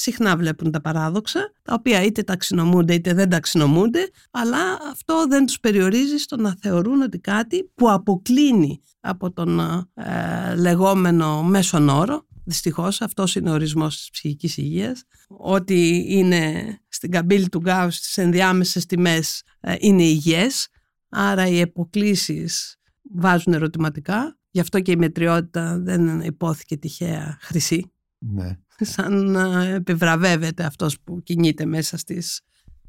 [0.03, 4.59] συχνά βλέπουν τα παράδοξα, τα οποία είτε ταξινομούνται είτε δεν ταξινομούνται, αλλά
[4.91, 9.61] αυτό δεν τους περιορίζει στο να θεωρούν ότι κάτι που αποκλίνει από τον
[9.95, 17.11] ε, λεγόμενο μέσον όρο, δυστυχώς αυτός είναι ο ορισμός της ψυχικής υγείας, ότι είναι στην
[17.11, 20.69] καμπύλη του Γκάους στις ενδιάμεσες τιμές ε, είναι υγιές,
[21.09, 22.77] άρα οι αποκλήσεις
[23.15, 28.59] βάζουν ερωτηματικά, γι' αυτό και η μετριότητα δεν υπόθηκε τυχαία χρυσή, ναι.
[28.85, 32.41] Σαν να επιβραβεύεται αυτός που κινείται μέσα στις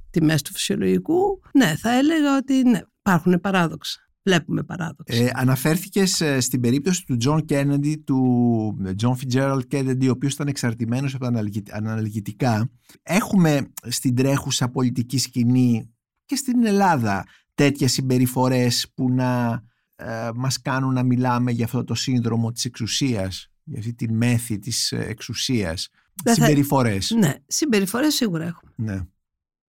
[0.10, 1.42] τιμές του φυσιολογικού.
[1.54, 4.00] Ναι, θα έλεγα ότι ναι, υπάρχουν παράδοξα.
[4.26, 5.24] Βλέπουμε παράδοξα.
[5.24, 10.48] Ε, αναφέρθηκες ε, στην περίπτωση του John Kennedy, του John Fitzgerald Kennedy, ο οποίος ήταν
[10.48, 12.70] εξαρτημένος από τα αναλγη- αναλγητικά.
[13.04, 15.94] Έχουμε στην τρέχουσα πολιτική σκηνή
[16.26, 19.64] και στην Ελλάδα τέτοιες συμπεριφορές που να
[19.96, 24.60] ε, μας κάνουν να μιλάμε για αυτό το σύνδρομο της εξουσίας, για αυτή τη μέθη
[24.60, 25.90] της ε, εξουσίας.
[26.24, 27.12] Δεν θα- Συμπεριφορές.
[27.12, 28.72] Ναι, συμπεριφορές σίγουρα έχουμε.
[28.76, 29.02] Ναι.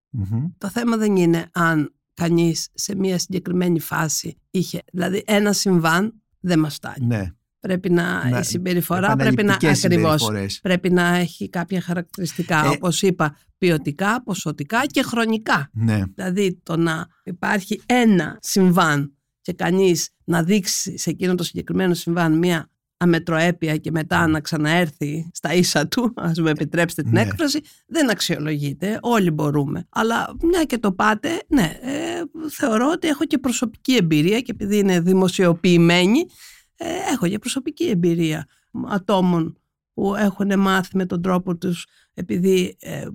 [0.09, 0.45] Μμμ.
[0.57, 6.59] Το θέμα δεν είναι αν κανείς σε μια συγκεκριμένη φάση είχε, δηλαδή ένα συμβάν δεν
[6.59, 7.05] μας φτάνει.
[7.05, 7.31] Ναι.
[7.59, 10.59] Πρέπει να, Να- η συμπεριφορά πρέπει να Επαναληπτικές ακριβώς, συμπεριφορές.
[10.61, 15.69] πρέπει να έχει κάποια χαρακτηριστικά, Ε, όπως είπα, ποιοτικά, ποσοτικά και χρονικά.
[15.73, 16.03] Ναι.
[16.15, 22.37] Δηλαδή το να υπάρχει ένα συμβάν και κανείς να δείξει σε εκείνο το συγκεκριμένο συμβάν
[22.37, 22.69] μία
[23.05, 27.21] αμετροέπεια και μετά να ξαναέρθει στα ίσα του, ας μου επιτρέψετε την Ναι.
[27.21, 28.99] έκφραση, δεν αξιολογείται.
[29.01, 29.87] Όλοι μπορούμε.
[29.89, 34.77] Αλλά μια και το πάτε, ναι, ε, θεωρώ ότι έχω και προσωπική εμπειρία και επειδή
[34.77, 36.25] είναι δημοσιοποιημένη,
[36.75, 38.47] ε, έχω και προσωπική εμπειρία
[38.87, 39.57] ατόμων
[39.93, 43.07] που έχουν μάθει με τον τρόπο τους επειδή ε,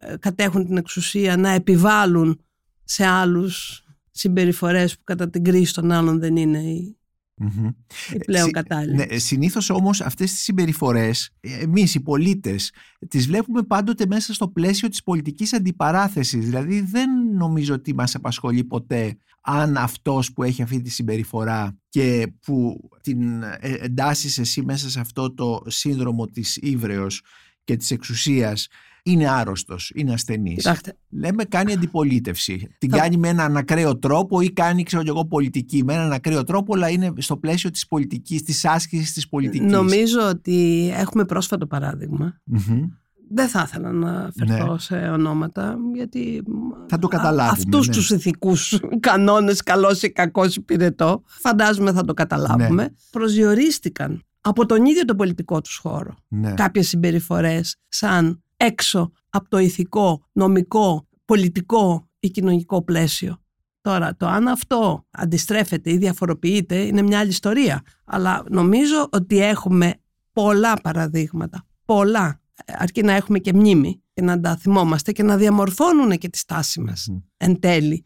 [0.00, 2.40] ε, κατέχουν την εξουσία να επιβάλλουν
[2.84, 6.97] σε άλλους συμπεριφορές που κατά την κρίση των άλλων δεν είναι οι,
[7.38, 7.68] Μμμ.
[8.14, 8.94] οι πλέον Συ- κατάλληλοι.
[8.96, 12.72] Ναι, συνήθως όμως αυτές τις συμπεριφορές εμείς οι πολίτες
[13.08, 16.44] τις βλέπουμε πάντοτε μέσα στο πλαίσιο της πολιτικής αντιπαράθεσης.
[16.44, 22.32] Δηλαδή δεν νομίζω ότι μας απασχολεί ποτέ αν αυτός που έχει αυτή τη συμπεριφορά και
[22.40, 27.22] που την ε, εντάσσεις εσύ μέσα σε αυτό το σύνδρομο της ύβρεως
[27.64, 28.66] και της εξουσίας
[29.10, 30.56] είναι άρρωστος, είναι ασθενής.
[30.56, 32.68] Κοιτάξτε, Λέμε κάνει αντιπολίτευση.
[32.78, 35.84] Την κάνει με έναν ακραίο τρόπο ή κάνει, ξέρω και εγώ, πολιτική.
[35.84, 39.72] Με έναν ακραίο τρόπο, αλλά είναι στο πλαίσιο της πολιτικής, της άσκησης της πολιτικής.
[39.72, 42.40] νομίζω ότι έχουμε πρόσφατο παράδειγμα.
[42.44, 42.88] Μμμ.
[43.30, 44.78] Δεν θα ήθελα να φερθώ Ναι.
[44.78, 46.42] σε ονόματα, γιατί
[46.88, 47.94] Θα το α- καταλάβουμε, αυτούς ναι.
[47.94, 52.88] τους ηθικούς κανόνες καλός ή κακός υπηρετώ, φαντάζομαι θα το καταλάβουμε, Ναι.
[53.10, 56.52] προσδιορίστηκαν από τον ίδιο το πολιτικό τους χώρο Ναι.
[56.52, 63.42] κάποιες συμπεριφορές σαν έξω από το ηθικό, νομικό, πολιτικό ή κοινωνικό πλαίσιο.
[63.80, 67.82] Τώρα, το αν αυτό αντιστρέφεται ή διαφοροποιείται είναι μια άλλη ιστορία.
[68.04, 69.94] Αλλά νομίζω ότι έχουμε
[70.32, 71.66] πολλά παραδείγματα.
[71.84, 72.40] Πολλά.
[72.64, 76.38] Ε, Αρκεί να έχουμε και μνήμη και να τα θυμόμαστε και να διαμορφώνουν και τη
[76.38, 77.16] στάση μας Μμ.
[77.36, 78.04] εν τέλει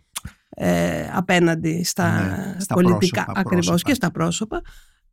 [0.49, 3.89] ε, απέναντι στα, Ναι, στα πολιτικά πρόσωπα, ακριβώς πρόσωπα.
[3.91, 4.63] και στα πρόσωπα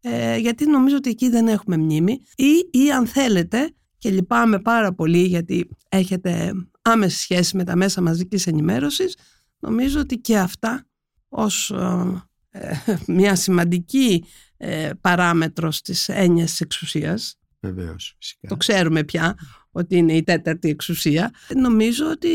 [0.02, 4.94] ε, γιατί νομίζω ότι εκεί δεν έχουμε μνήμη ή, ή αν θέλετε και λυπάμαι πάρα
[4.94, 9.18] πολύ γιατί έχετε άμεση σχέση με τα μέσα μαζικής ενημέρωσης
[9.60, 10.88] νομίζω ότι και αυτά
[11.30, 12.74] ως ε, ε,
[13.08, 14.26] μια σημαντική
[14.58, 18.48] ε, παράμετρος της έννοιας της εξουσίας Βεβαίως, φυσικά.
[18.48, 19.36] το ξέρουμε πια
[19.72, 21.32] ότι είναι η τέταρτη εξουσία.
[21.56, 22.30] Νομίζω ότι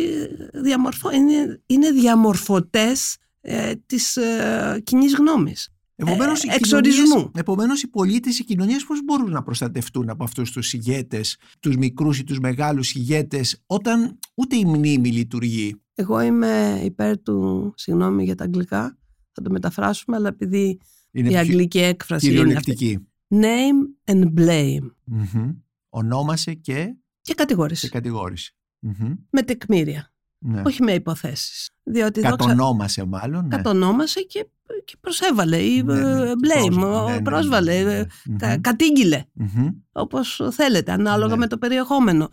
[0.53, 1.11] διαμορφω...
[1.11, 5.74] είναι, είναι διαμορφωτές ε, της ε, κοινής γνώμης.
[5.97, 7.05] Επομένως, οι Ε, εξορισμού.
[7.05, 11.77] κοινωνίες- Επομένως, οι πολίτες, οι κοινωνίες πώς μπορούν να προστατευτούν από αυτούς τους ηγέτες, τους
[11.77, 18.25] μικρούς ή τους μεγάλους ηγέτες, όταν ούτε η μνήμη λειτουργεί; Εγώ είμαι υπέρ του, συγγνώμη
[18.25, 18.99] για τα αγγλικά,
[19.33, 20.79] θα το μεταφράσουμε, αλλά επειδή
[21.13, 22.75] Είναι η πιο αγγλική έκφραση είναι αυτή.
[22.75, 23.09] κυριολεκτική.
[23.35, 25.51] Name and blame Μμμ.
[25.89, 27.89] Ονόμασε και, και και κατηγόρηση.
[27.89, 28.53] κατηγόρησε.
[28.79, 29.15] Μμμ.
[29.31, 30.13] Με τεκμήρια,
[30.47, 30.63] Ναι.
[30.65, 31.71] όχι με υποθέσεις.
[31.83, 33.43] Διότι δόξα- Κατονόμασε μάλλον.
[33.43, 33.57] Ναι.
[33.57, 34.47] κατονόμασε και,
[34.85, 36.97] και προσέβαλε ή Ναι, ναι, ε, και blame, πρόσβαλε.
[36.97, 37.99] ο- Ναι, ναι, ναι, πρόσβαλε, ναι, ναι.
[37.99, 38.37] ε, Μμμ.
[38.37, 39.23] κα- κατήγγειλε.
[39.33, 39.69] Μμμ.
[39.93, 41.37] όπως θέλετε, ανάλογα Ναι.
[41.37, 42.29] με το περιεχόμενο.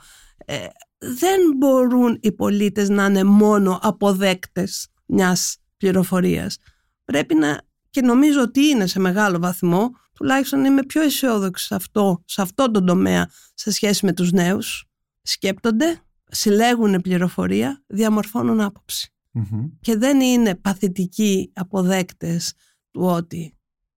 [0.46, 0.56] Ε,
[0.98, 6.58] δεν μπορούν οι πολίτες να είναι μόνο αποδέκτες μιας πληροφορίας.
[7.06, 12.22] Πρέπει να, και νομίζω ότι είναι σε μεγάλο βαθμό, τουλάχιστον είμαι πιο αισιόδοξη σε αυτό,
[12.26, 14.86] σε αυτό τον τομέα σε σχέση με τους νέους.
[15.22, 19.14] Σκέπτονται, συλλέγουν πληροφορία, διαμορφώνουν άποψη.
[19.32, 19.70] Μμμ.
[19.80, 22.54] Και δεν είναι παθητικοί αποδέκτες
[22.92, 23.56] του ότι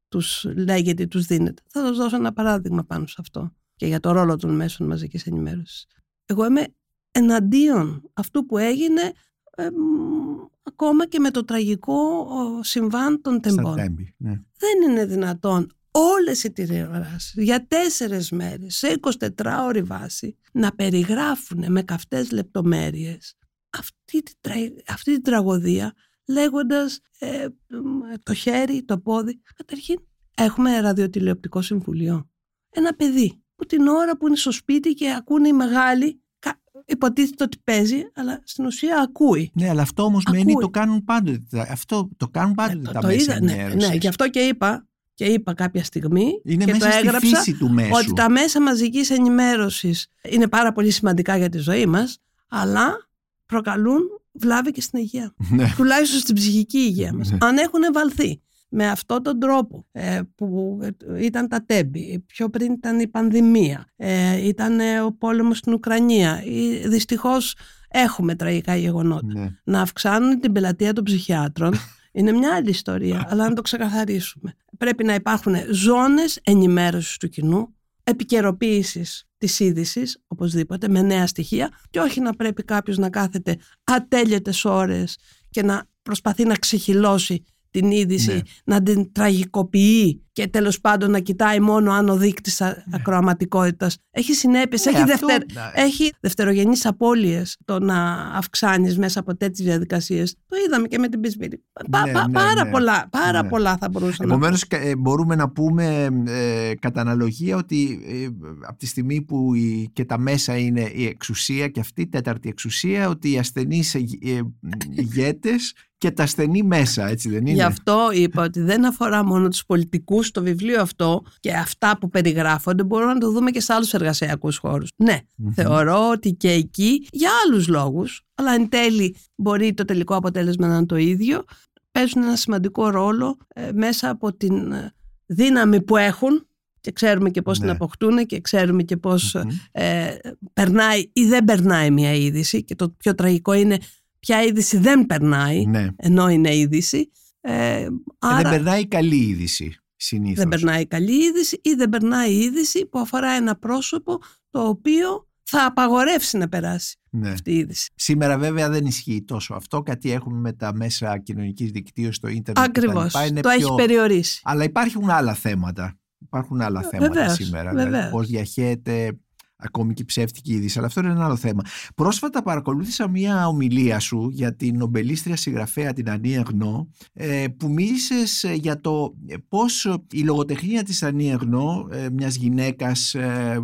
[0.08, 1.62] τους λέγεται ή τους δίνεται.
[1.68, 5.26] Θα σας δώσω ένα παράδειγμα πάνω σε αυτό και για το ρόλο των μέσων μαζικής
[5.26, 5.86] ενημέρωσης.
[6.26, 6.66] Εγώ είμαι
[7.10, 9.12] εναντίον αυτού που έγινε
[9.56, 11.94] ε, μ, ακόμα και με το τραγικό
[12.28, 13.76] ο, συμβάν των Στα τεμπών.
[13.76, 14.14] τέμπη.
[14.16, 14.30] Ναι.
[14.56, 19.28] Δεν είναι δυνατόν όλες οι τηλεοράσεις για τέσσερες μέρες σε 24
[19.66, 23.34] ώρη βάση να περιγράφουν με καυτές λεπτομέρειες
[23.70, 25.92] αυτή, τη τρα- αυτή την τραγωδία
[26.28, 29.40] λέγοντας ε, μ, το χέρι, το πόδι.
[29.54, 29.96] Καταρχήν
[30.36, 32.30] έχουμε ραδιοτηλεοπτικό συμβουλίο.
[32.70, 37.44] Ένα παιδί που την ώρα που είναι στο σπίτι και ακούνε οι μεγάλοι κα- υποτίθεται
[37.44, 39.50] ότι παίζει αλλά στην ουσία ακούει.
[39.54, 40.62] ναι, αλλά αυτό όμως μένει Ακούει.
[40.62, 41.66] το κάνουν πάντοτε.
[41.70, 43.88] Αυτό το κάνουν πάντοτε Ε, το, τα το μέσα είδα, ναι, ενημέρωσης.
[43.88, 47.36] ναι, γι' αυτό και είπα, και είπα κάποια στιγμή Είναι και μέσα το στη έγραψα
[47.36, 47.90] φύση του μέσου.
[47.94, 53.08] ότι τα μέσα μαζικής ενημέρωσης είναι πάρα πολύ σημαντικά για τη ζωή μας, αλλά
[53.46, 54.00] προκαλούν
[54.32, 55.34] βλάβη και στην υγεία.
[55.50, 55.72] Ναι.
[55.76, 57.30] Τουλάχιστον στην ψυχική υγεία μας.
[57.30, 57.38] Ναι.
[57.40, 62.72] Αν έχουν βαλθεί με αυτόν τον τρόπο ε, που ε, ήταν τα τέμπη, πιο πριν
[62.72, 67.56] ήταν η πανδημία, ε, ήταν ε, ο πόλεμος στην Ουκρανία, ή, δυστυχώς
[67.88, 69.38] έχουμε τραγικά γεγονότα.
[69.38, 69.48] Ναι.
[69.64, 71.74] Να αυξάνουν την πελατεία των ψυχιάτρων
[72.14, 74.54] είναι μια άλλη ιστορία, αλλά να το ξεκαθαρίσουμε.
[74.78, 77.74] Πρέπει να υπάρχουν ζώνες ενημέρωσης του κοινού,
[78.04, 84.64] επικαιροποίησης της είδησης, οπωσδήποτε, με νέα στοιχεία και όχι να πρέπει κάποιος να κάθεται ατέλειωτες
[84.64, 85.18] ώρες
[85.50, 87.44] και να προσπαθεί να ξεχυλώσει
[87.80, 88.40] την είδηση, Ναι.
[88.64, 94.32] να την τραγικοποιεί και τέλος πάντων να κοιτάει μόνο αν ο δείκτης α- ακροαματικότητας έχει
[94.34, 95.52] συνέπειες, Ναι, έχει, αυτό- δευτερ...
[95.54, 95.70] ναι.
[95.82, 100.34] έχει δευτερογενείς απώλειες το να αυξάνεις μέσα από τέτοιες διαδικασίες.
[100.48, 101.62] Το είδαμε και με την πισβήρη.
[101.90, 102.70] Πα- Ναι, πα- ναι, πάρα ναι.
[102.70, 103.48] πολλά, πάρα Ναι.
[103.48, 104.64] πολλά θα μπορούσα να Επομένως,
[104.98, 108.26] μπορούμε να πούμε ε, κατά αναλογία ότι ε,
[108.68, 112.48] από τη στιγμή που η, και τα μέσα είναι η εξουσία και αυτή η τέταρτη
[112.48, 114.40] εξουσία, ότι οι ασθενείς ε, ε,
[115.02, 115.72] ηγέτες
[116.04, 119.64] και τα ασθενή μέσα, έτσι δεν είναι; Γι' αυτό είπα ότι δεν αφορά μόνο τους
[119.66, 123.92] πολιτικούς το βιβλίο αυτό και αυτά που περιγράφονται μπορούμε να το δούμε και σε άλλους
[123.94, 124.90] εργασιακούς χώρους.
[124.96, 125.52] Ναι, Μμμ.
[125.52, 130.76] θεωρώ ότι και εκεί για άλλους λόγους, αλλά εν τέλει μπορεί το τελικό αποτέλεσμα να
[130.76, 131.44] είναι το ίδιο,
[131.92, 134.92] παίζουν ένα σημαντικό ρόλο ε, μέσα από την ε,
[135.26, 136.46] δύναμη που έχουν
[136.80, 137.64] και ξέρουμε και πώς Ναι.
[137.66, 139.48] την αποκτούν και ξέρουμε και πώς Μμμ.
[139.72, 140.14] ε,
[140.52, 143.78] περνάει ή δεν περνάει μια είδηση και το πιο τραγικό είναι
[144.26, 145.86] ποια είδηση δεν περνάει Ναι.
[145.96, 147.10] ενώ είναι είδηση.
[147.40, 150.36] Ε, Ε, άρα Δεν περνάει η καλή είδηση συνήθως.
[150.38, 154.18] δεν περνάει καλή είδηση ή δεν περνάει είδηση που αφορά ένα πρόσωπο
[154.50, 156.96] το οποίο θα απαγορεύσει να περάσει.
[157.10, 157.30] Ναι.
[157.30, 157.90] αυτή η είδηση.
[157.94, 162.64] Σήμερα βέβαια δεν ισχύει τόσο αυτό, κάτι έχουμε με τα μέσα κοινωνικής δικτύωσης, το ίντερνετ
[162.64, 163.12] Ακριβώς.
[163.12, 163.26] κτλ.
[163.26, 164.40] Είναι Το πιο- έχει περιορίσει.
[164.44, 165.98] Αλλά υπάρχουν άλλα θέματα.
[166.18, 167.70] Υπάρχουν άλλα θέματα Βεβαίως, σήμερα.
[167.70, 168.10] Δηλαδή βεβαίως.
[168.10, 169.18] πώς διαχέεται
[169.56, 170.78] ακόμη και η ψεύτικη είδηση.
[170.78, 171.62] Αλλά αυτό είναι ένα άλλο θέμα.
[171.94, 178.44] Πρόσφατα παρακολούθησα μία ομιλία σου για την νομπελίστρια συγγραφέα την Ανία Γνώ ε, που μίλησες
[178.44, 183.20] ε, για το ε, πώς ε, η λογοτεχνία της Ανία Γνώ, ε, μιας γυναίκας ε,
[183.20, 183.58] ε,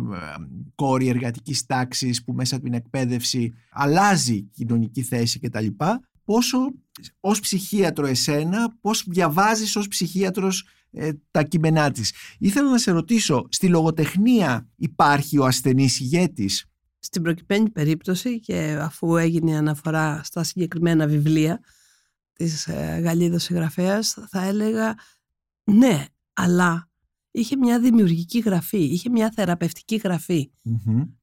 [0.75, 5.65] κόρη εργατικής τάξης που μέσα από την εκπαίδευση αλλάζει κοινωνική θέση κτλ.
[6.23, 6.57] Πόσο
[7.19, 10.69] ως ψυχίατρο εσένα, πώς διαβάζεις ως ψυχίατρος ε,
[11.31, 12.13] τα κείμενά της.
[12.39, 16.65] Ήθελα να σε ρωτήσω, στη λογοτεχνία υπάρχει ο ασθενής ηγέτης;
[16.99, 21.59] Στην προκειμένη περίπτωση και αφού έγινε η αναφορά στα συγκεκριμένα βιβλία
[22.33, 24.95] της ε, Γαλλίδος συγγραφέας θα έλεγα
[25.63, 26.89] ναι, αλλά
[27.31, 30.51] είχε μια δημιουργική γραφή, είχε μια θεραπευτική γραφή.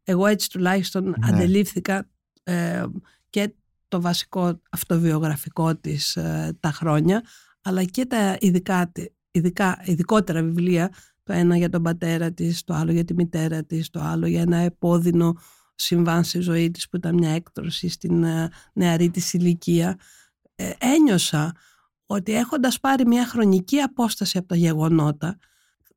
[0.04, 1.14] Εγώ έτσι τουλάχιστον Ναι.
[1.20, 2.08] αντελήφθηκα
[2.42, 2.84] ε,
[3.30, 3.54] και
[3.88, 7.22] το βασικό αυτοβιογραφικό της ε, τα χρόνια
[7.62, 8.92] αλλά και τα ειδικά,
[9.38, 13.90] ειδικά, ειδικότερα βιβλία το ένα για τον πατέρα της, το άλλο για τη μητέρα της,
[13.90, 15.36] το άλλο για ένα επώδυνο
[15.74, 19.98] συμβάν στη ζωή της που ήταν μια έκτρωση στην ε, νεαρή της ηλικία
[20.54, 21.54] ε, ένιωσα
[22.06, 25.38] ότι έχοντας πάρει μια χρονική απόσταση από τα γεγονότα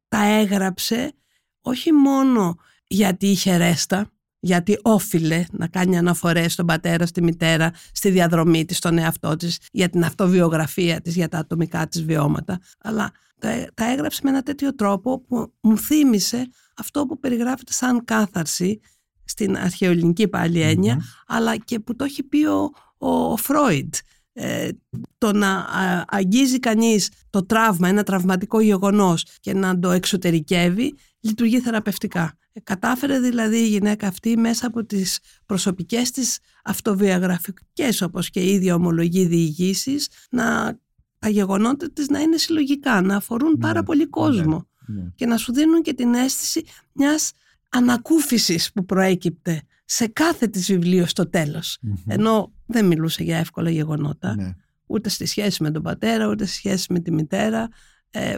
[0.08, 1.14] τα έγραψε
[1.62, 2.56] όχι μόνο
[2.88, 4.12] γιατί είχε ρέστα
[4.44, 9.60] γιατί όφιλε να κάνει αναφορές στον πατέρα, στη μητέρα, στη διαδρομή της, στον εαυτό της,
[9.72, 12.60] για την αυτοβιογραφία της, για τα ατομικά της βιώματα.
[12.80, 18.06] Αλλά τα, τα έγραψε με ένα τέτοιο τρόπο που μου θύμισε αυτό που περιγράφεται σαν
[18.06, 18.80] κάθαρση
[19.24, 23.94] στην αρχαιοελληνική πάλι έννοια, αλλά και που το έχει πει ο, ο, Φρόιντ.
[24.34, 24.70] Ε,
[25.18, 31.60] το να α, αγγίζει κανείς το τραύμα, ένα τραυματικό γεγονός και να το εξωτερικεύει, λειτουργεί
[31.60, 32.38] θεραπευτικά.
[32.54, 38.54] Ε, κατάφερε δηλαδή η γυναίκα αυτή μέσα από τις προσωπικές της αυτοβιογραφικές όπως και η
[38.54, 40.80] ίδια ομολογεί διηγήσεις να
[41.22, 45.04] τα γεγονότα της να είναι συλλογικά, να αφορούν πάρα πολύ κόσμο Ναι.
[45.16, 47.32] και να σου δίνουν και την αίσθηση μιας
[47.70, 51.78] ανακούφισης που προέκυπτε σε κάθε της βιβλίο στο τέλος.
[52.08, 54.56] Ενώ δεν μιλούσε για εύκολα γεγονότα, Ναι.
[54.86, 57.70] ούτε στη σχέση με τον πατέρα, ούτε στη σχέση με τη μητέρα.
[58.12, 58.36] Ε,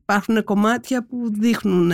[0.00, 1.92] υπάρχουν κομμάτια που δείχνουν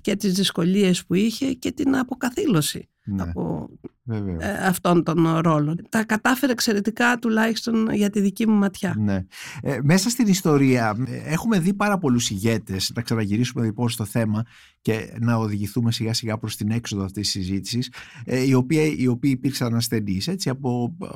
[0.00, 3.22] και τις δυσκολίες που είχε και την αποκαθήλωση Ναι.
[3.22, 4.01] από Βεβαίως.
[4.08, 5.86] Ε, αυτών των ρόλων.
[5.88, 8.94] Τα κατάφερε εξαιρετικά τουλάχιστον για τη δική μου ματιά.
[8.98, 9.24] Ναι.
[9.62, 14.44] Ε, μέσα στην ιστορία ε, έχουμε δει πάρα πολλούς ηγέτες, να ξαναγυρίσουμε λοιπόν στο θέμα
[14.80, 17.92] και να οδηγηθούμε σιγά σιγά προς την έξοδο αυτής της συζήτησης,
[18.24, 21.06] ε, οι, οποίοι, οι οποίοι υπήρξαν ασθενείς, έτσι, από ε,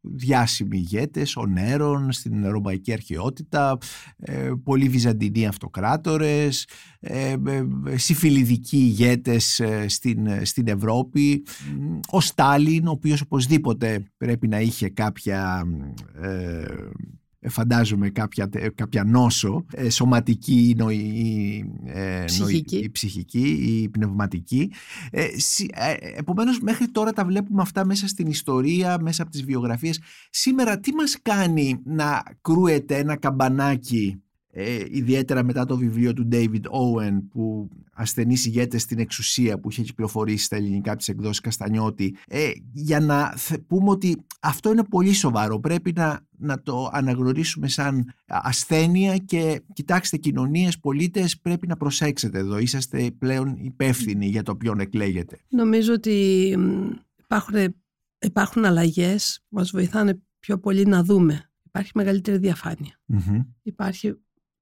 [0.00, 3.78] διάσημοι ηγέτες, ο Νέρον στην Ρωμαϊκή Αρχαιότητα,
[4.16, 6.66] ε, πολλοί Βυζαντινοί αυτοκράτορες,
[7.06, 7.36] ε,
[7.86, 11.42] ε, συμφιλιδικοί ηγέτες ε, στην, στην Ευρώπη,
[12.10, 15.64] ο Στάλιν, ο οποίος οπωσδήποτε πρέπει να είχε κάποια
[16.22, 22.76] ε, φαντάζομαι κάποια, κάποια νόσο ε, σωματική νο, ή, ε, Ψυχική.
[22.76, 24.70] η ψυχική ή πνευματική.
[25.10, 29.44] Ε, συ- ε, επομένως μέχρι τώρα τα βλέπουμε αυτά μέσα στην ιστορία, μέσα από τις
[29.44, 30.00] βιογραφίες.
[30.30, 34.22] Σήμερα τι μας κάνει να κρούεται ένα καμπανάκι
[34.56, 39.82] ε, ιδιαίτερα μετά το βιβλίο του David Owen που ασθενείς ηγέτες στην εξουσία που είχε
[39.82, 44.84] κυκλοφορήσει στα ελληνικά από τις εκδόσεις Καστανιώτη ε, για να θε- πούμε ότι αυτό είναι
[44.84, 51.76] πολύ σοβαρό πρέπει να, να το αναγνωρίσουμε σαν ασθένεια και κοιτάξτε κοινωνίες, πολίτες πρέπει να
[51.76, 57.74] προσέξετε εδώ είσαστε πλέον υπεύθυνοι για το ποιον εκλέγετε Νομίζω ότι μ, υπάρχουν,
[58.18, 61.50] υπάρχουν αλλαγές που μας βοηθάνε πιο πολύ να δούμε.
[61.62, 63.00] Υπάρχει μεγαλύτερη διαφάνεια.
[63.06, 63.40] Μμμ.
[63.62, 64.14] Υπάρχει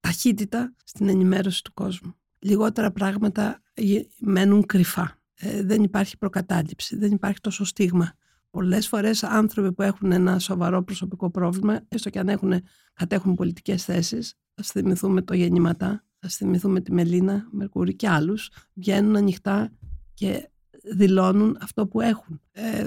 [0.07, 2.15] ταχύτητα στην ενημέρωση του κόσμου.
[2.39, 5.21] Λιγότερα πράγματα γι- μένουν κρυφά.
[5.33, 8.13] Ε, δεν υπάρχει προκατάληψη, δεν υπάρχει τόσο στίγμα.
[8.49, 12.53] Πολλές φορές άνθρωποι που έχουν ένα σοβαρό προσωπικό πρόβλημα, έστω και αν έχουν,
[12.93, 19.15] κατέχουν πολιτικές θέσεις, θα θυμηθούμε το γεννηματά, θα θυμηθούμε τη Μελίνα Μερκούρη και άλλους, βγαίνουν
[19.15, 19.71] ανοιχτά
[20.13, 20.49] και
[20.95, 22.41] δηλώνουν αυτό που έχουν.
[22.51, 22.83] Ε,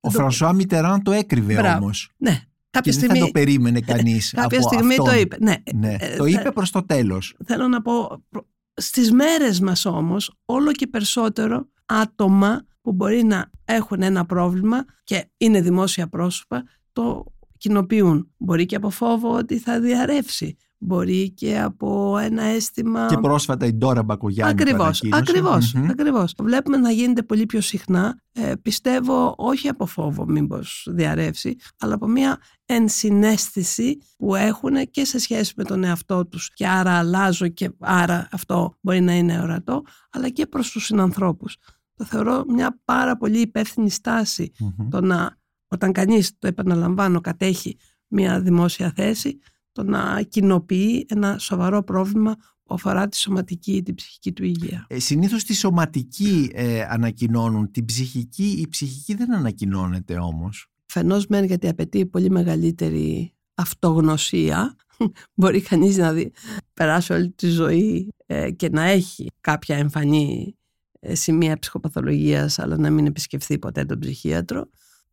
[0.00, 1.78] Ο το- Φρανσουά Μιτεράν το έκρυβε Μπράβο.
[1.84, 5.04] όμως ναι, κάποια και δεν θα στιγμή, το περίμενε κανείς κάποια από στιγμή αυτόν.
[5.06, 5.36] το είπε.
[5.40, 7.34] Ναι, Ναι, ε, το θα- είπε προς το τέλος.
[7.44, 13.50] θέλω να πω, προ- στις μέρες μας όμως, όλο και περισσότερο άτομα που μπορεί να
[13.64, 17.24] έχουν ένα πρόβλημα και είναι δημόσια πρόσωπα, το
[17.58, 18.30] κοινοποιούν.
[18.36, 20.56] Μπορεί και από φόβο ότι θα διαρρεύσει.
[20.80, 23.06] Μπορεί και από ένα αίσθημα...
[23.06, 25.20] Και πρόσφατα η Ντόρα Μπακογιάννη το Ακριβώς, ανακοίνωσε.
[25.22, 25.90] ακριβώς, Μμμ.
[25.90, 26.34] ακριβώς.
[26.38, 32.06] Βλέπουμε να γίνεται πολύ πιο συχνά, ε, πιστεύω όχι από φόβο μήπως διαρρεύσει, αλλά από
[32.06, 37.70] μια ενσυναίσθηση που έχουν και σε σχέση με τον εαυτό τους και άρα αλλάζω και
[37.78, 41.56] άρα αυτό μπορεί να είναι ορατό, αλλά και προς τους συνανθρώπους.
[41.94, 43.90] το θεωρώ μια πάρα πολύ υπεύθυνη
[44.90, 45.36] το να,
[45.68, 47.76] όταν κανείς, το επαναλαμβάνω, κατέχει
[48.06, 49.38] μια δημόσια θέση,
[49.78, 54.86] το να κοινοποιεί ένα σοβαρό πρόβλημα που αφορά τη σωματική ή την ψυχική του υγεία.
[54.88, 60.70] Ε, συνήθως τη σωματική ε, ανακοινώνουν, την ψυχική, η ψυχική δεν ανακοινώνεται όμως.
[60.86, 64.76] Φαινός μεν γιατί απαιτεί πολύ μεγαλύτερη αυτογνωσία.
[65.34, 66.32] Μπορεί κανείς να δει,
[66.74, 70.56] περάσει όλη τη ζωή ε, και να έχει κάποια εμφανή
[71.00, 74.68] ε, σημεία ψυχοπαθολογίας αλλά να μην επισκεφθεί ποτέ τον ψυχίατρο.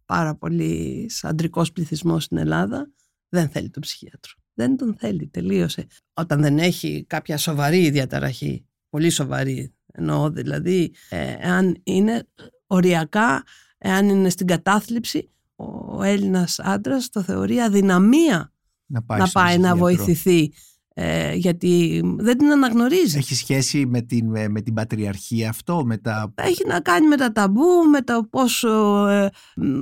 [0.05, 2.89] Πάρα πολύ αντρικός πληθυσμός στην Ελλάδα
[3.29, 4.33] δεν θέλει τον ψυχίατρο.
[4.55, 5.87] Δεν τον θέλει, τελείωσε.
[6.13, 12.27] Όταν δεν έχει κάποια σοβαρή διαταραχή, πολύ σοβαρή, εννοώ δηλαδή, ε, εάν είναι
[12.67, 13.43] οριακά,
[13.77, 18.53] εάν είναι στην κατάθλιψη, ο Έλληνας άντρας το θεωρεί αδυναμία
[18.85, 20.51] να πάει να, πάει να βοηθηθεί
[20.97, 23.17] ε, γιατί δεν την αναγνωρίζει.
[23.17, 26.33] Έχει σχέση με την, με την πατριαρχία αυτό, με τα...
[26.35, 29.29] Έχει να κάνει με τα ταμπού, με το πόσο ε,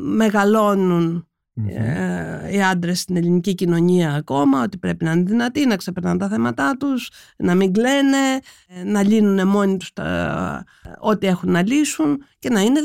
[0.03, 6.17] μεγαλώνουν ε, οι άντρες στην ελληνική κοινωνία ακόμα, ότι πρέπει να είναι δυνατοί, να ξεπερνάνε
[6.17, 10.63] τα θέματά τους, να μην κλαίνε, ε, να λύνουν μόνοι τους τα,
[10.99, 12.79] ό,τι έχουν να λύσουν και να είναι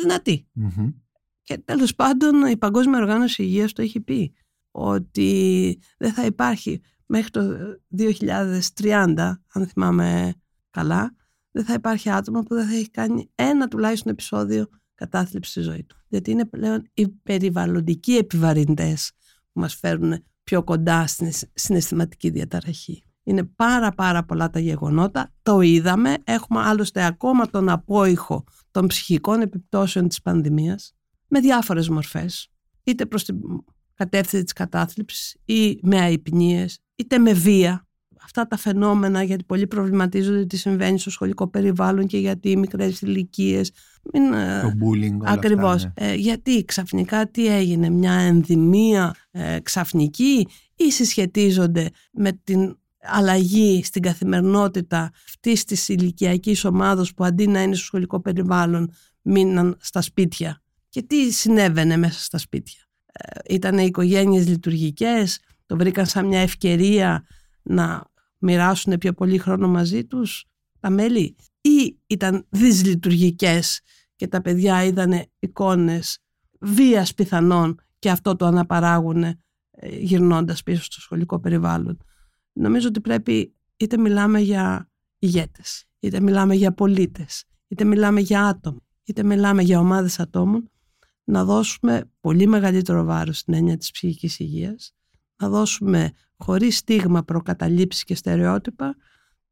[1.43, 4.35] Και τέλος πάντων η Παγκόσμια Οργάνωση Υγείας το έχει πει
[4.71, 7.41] ότι δεν θα υπάρχει μέχρι το
[7.89, 10.35] 2030, αν θυμάμαι
[10.71, 11.15] καλά,
[11.51, 14.69] δεν θα υπάρχει άτομο που δεν θα έχει κάνει ένα τουλάχιστον επεισόδιο
[14.99, 15.97] κατάθλιψη στη ζωή του.
[16.09, 19.13] Γιατί είναι πλέον οι περιβαλλοντικοί επιβαρυντές
[19.53, 23.03] που μας φέρουν πιο κοντά στην συναισθηματική διαταραχή.
[23.23, 29.41] Είναι πάρα πάρα πολλά τα γεγονότα, το είδαμε, έχουμε άλλωστε ακόμα τον απόϊχο των ψυχικών
[29.41, 30.93] επιπτώσεων της πανδημίας
[31.29, 32.51] με διάφορες μορφές,
[32.85, 33.37] είτε προς την
[33.95, 37.88] κατεύθυνση της κατάθλιψης ή με αϊπνίες, είτε με βία.
[38.29, 43.01] Αυτά τα φαινόμενα γιατί πολλοί προβληματίζονται τι συμβαίνει στο σχολικό περιβάλλον και γιατί οι μικρές
[43.01, 43.73] ηλικίες.
[44.13, 45.85] Ε, Το bullying Ακριβώς.
[45.85, 45.91] ναι.
[45.95, 54.03] ε, γιατί ξαφνικά τι έγινε, μια ενδυμία ε, ξαφνική ή συσχετίζονται με την αλλαγή στην
[54.03, 60.63] καθημερινότητα αυτής της ηλικιακής ομάδα που αντί να είναι στο σχολικό περιβάλλον μείναν στα σπίτια;
[60.89, 62.81] Και τι συνέβαινε μέσα στα σπίτια;
[63.13, 67.27] Ε, ήταν οικογένειες λειτουργικές, το βρήκαν σαν μια ευκαιρία
[67.63, 70.45] να μοιράσουν πιο πολύ χρόνο μαζί τους
[70.81, 73.81] τα μέλη ή ήταν δυσλειτουργικές
[74.17, 76.19] και τα παιδιά είδαν εικόνες
[76.61, 79.37] βίας πιθανών και αυτό το αναπαράγουν ε,
[79.81, 81.99] γυρνώντας πίσω στο σχολικό περιβάλλον.
[82.53, 88.81] Νομίζω ότι πρέπει είτε μιλάμε για ηγέτες, είτε μιλάμε για πολίτες, είτε μιλάμε για άτομα,
[89.05, 90.71] είτε μιλάμε για ομάδες ατόμων,
[91.25, 94.93] να δώσουμε πολύ μεγαλύτερο βάρος στην έννοια της ψυχικής υγείας,
[95.39, 98.97] να δώσουμε χωρίς στίγμα προκαταλήψεις και στερεότυπα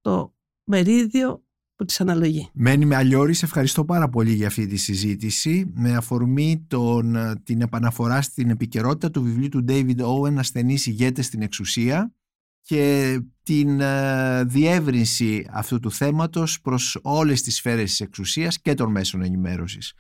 [0.01, 0.35] το
[0.65, 1.45] μερίδιο
[1.77, 2.51] που της αναλογεί.
[2.53, 7.61] Μένει με αλλιώρη, σε ευχαριστώ πάρα πολύ για αυτή τη συζήτηση με αφορμή τον, την
[7.61, 12.15] επαναφορά στην επικαιρότητα του βιβλίου του David Owen «Ασθενείς ηγέτες στην εξουσία»
[12.61, 18.91] και την ε, διεύρυνση αυτού του θέματος προς όλες τις σφαίρες της εξουσίας και των
[18.91, 19.93] μέσων ενημέρωσης.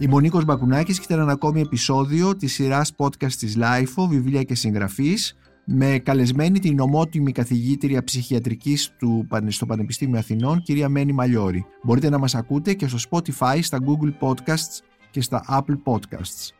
[0.00, 4.54] Η Μονίκος Μπακουνάκης και ήταν ένα ακόμη επεισόδιο της σειράς podcast της LIFO, βιβλία και
[4.54, 11.64] συγγραφής, με καλεσμένη την ομότιμη καθηγήτρια ψυχιατρικής του, στο Πανεπιστήμιο Αθηνών, κυρία Μένη Μαλιόρη.
[11.82, 16.50] Μπορείτε να μας ακούτε και στο Spotify, στα Google Podcasts και στα Apple Podcasts.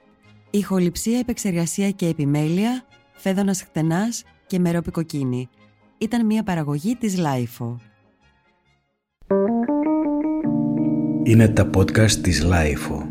[0.51, 5.49] Ηχοληψία, επεξεργασία και επιμέλεια, φέδωνας χτενάς και μερόπικοκίνη.
[5.99, 7.75] Ήταν μια παραγωγή της LIFO.
[11.23, 13.08] Είναι τα podcast της LIFO.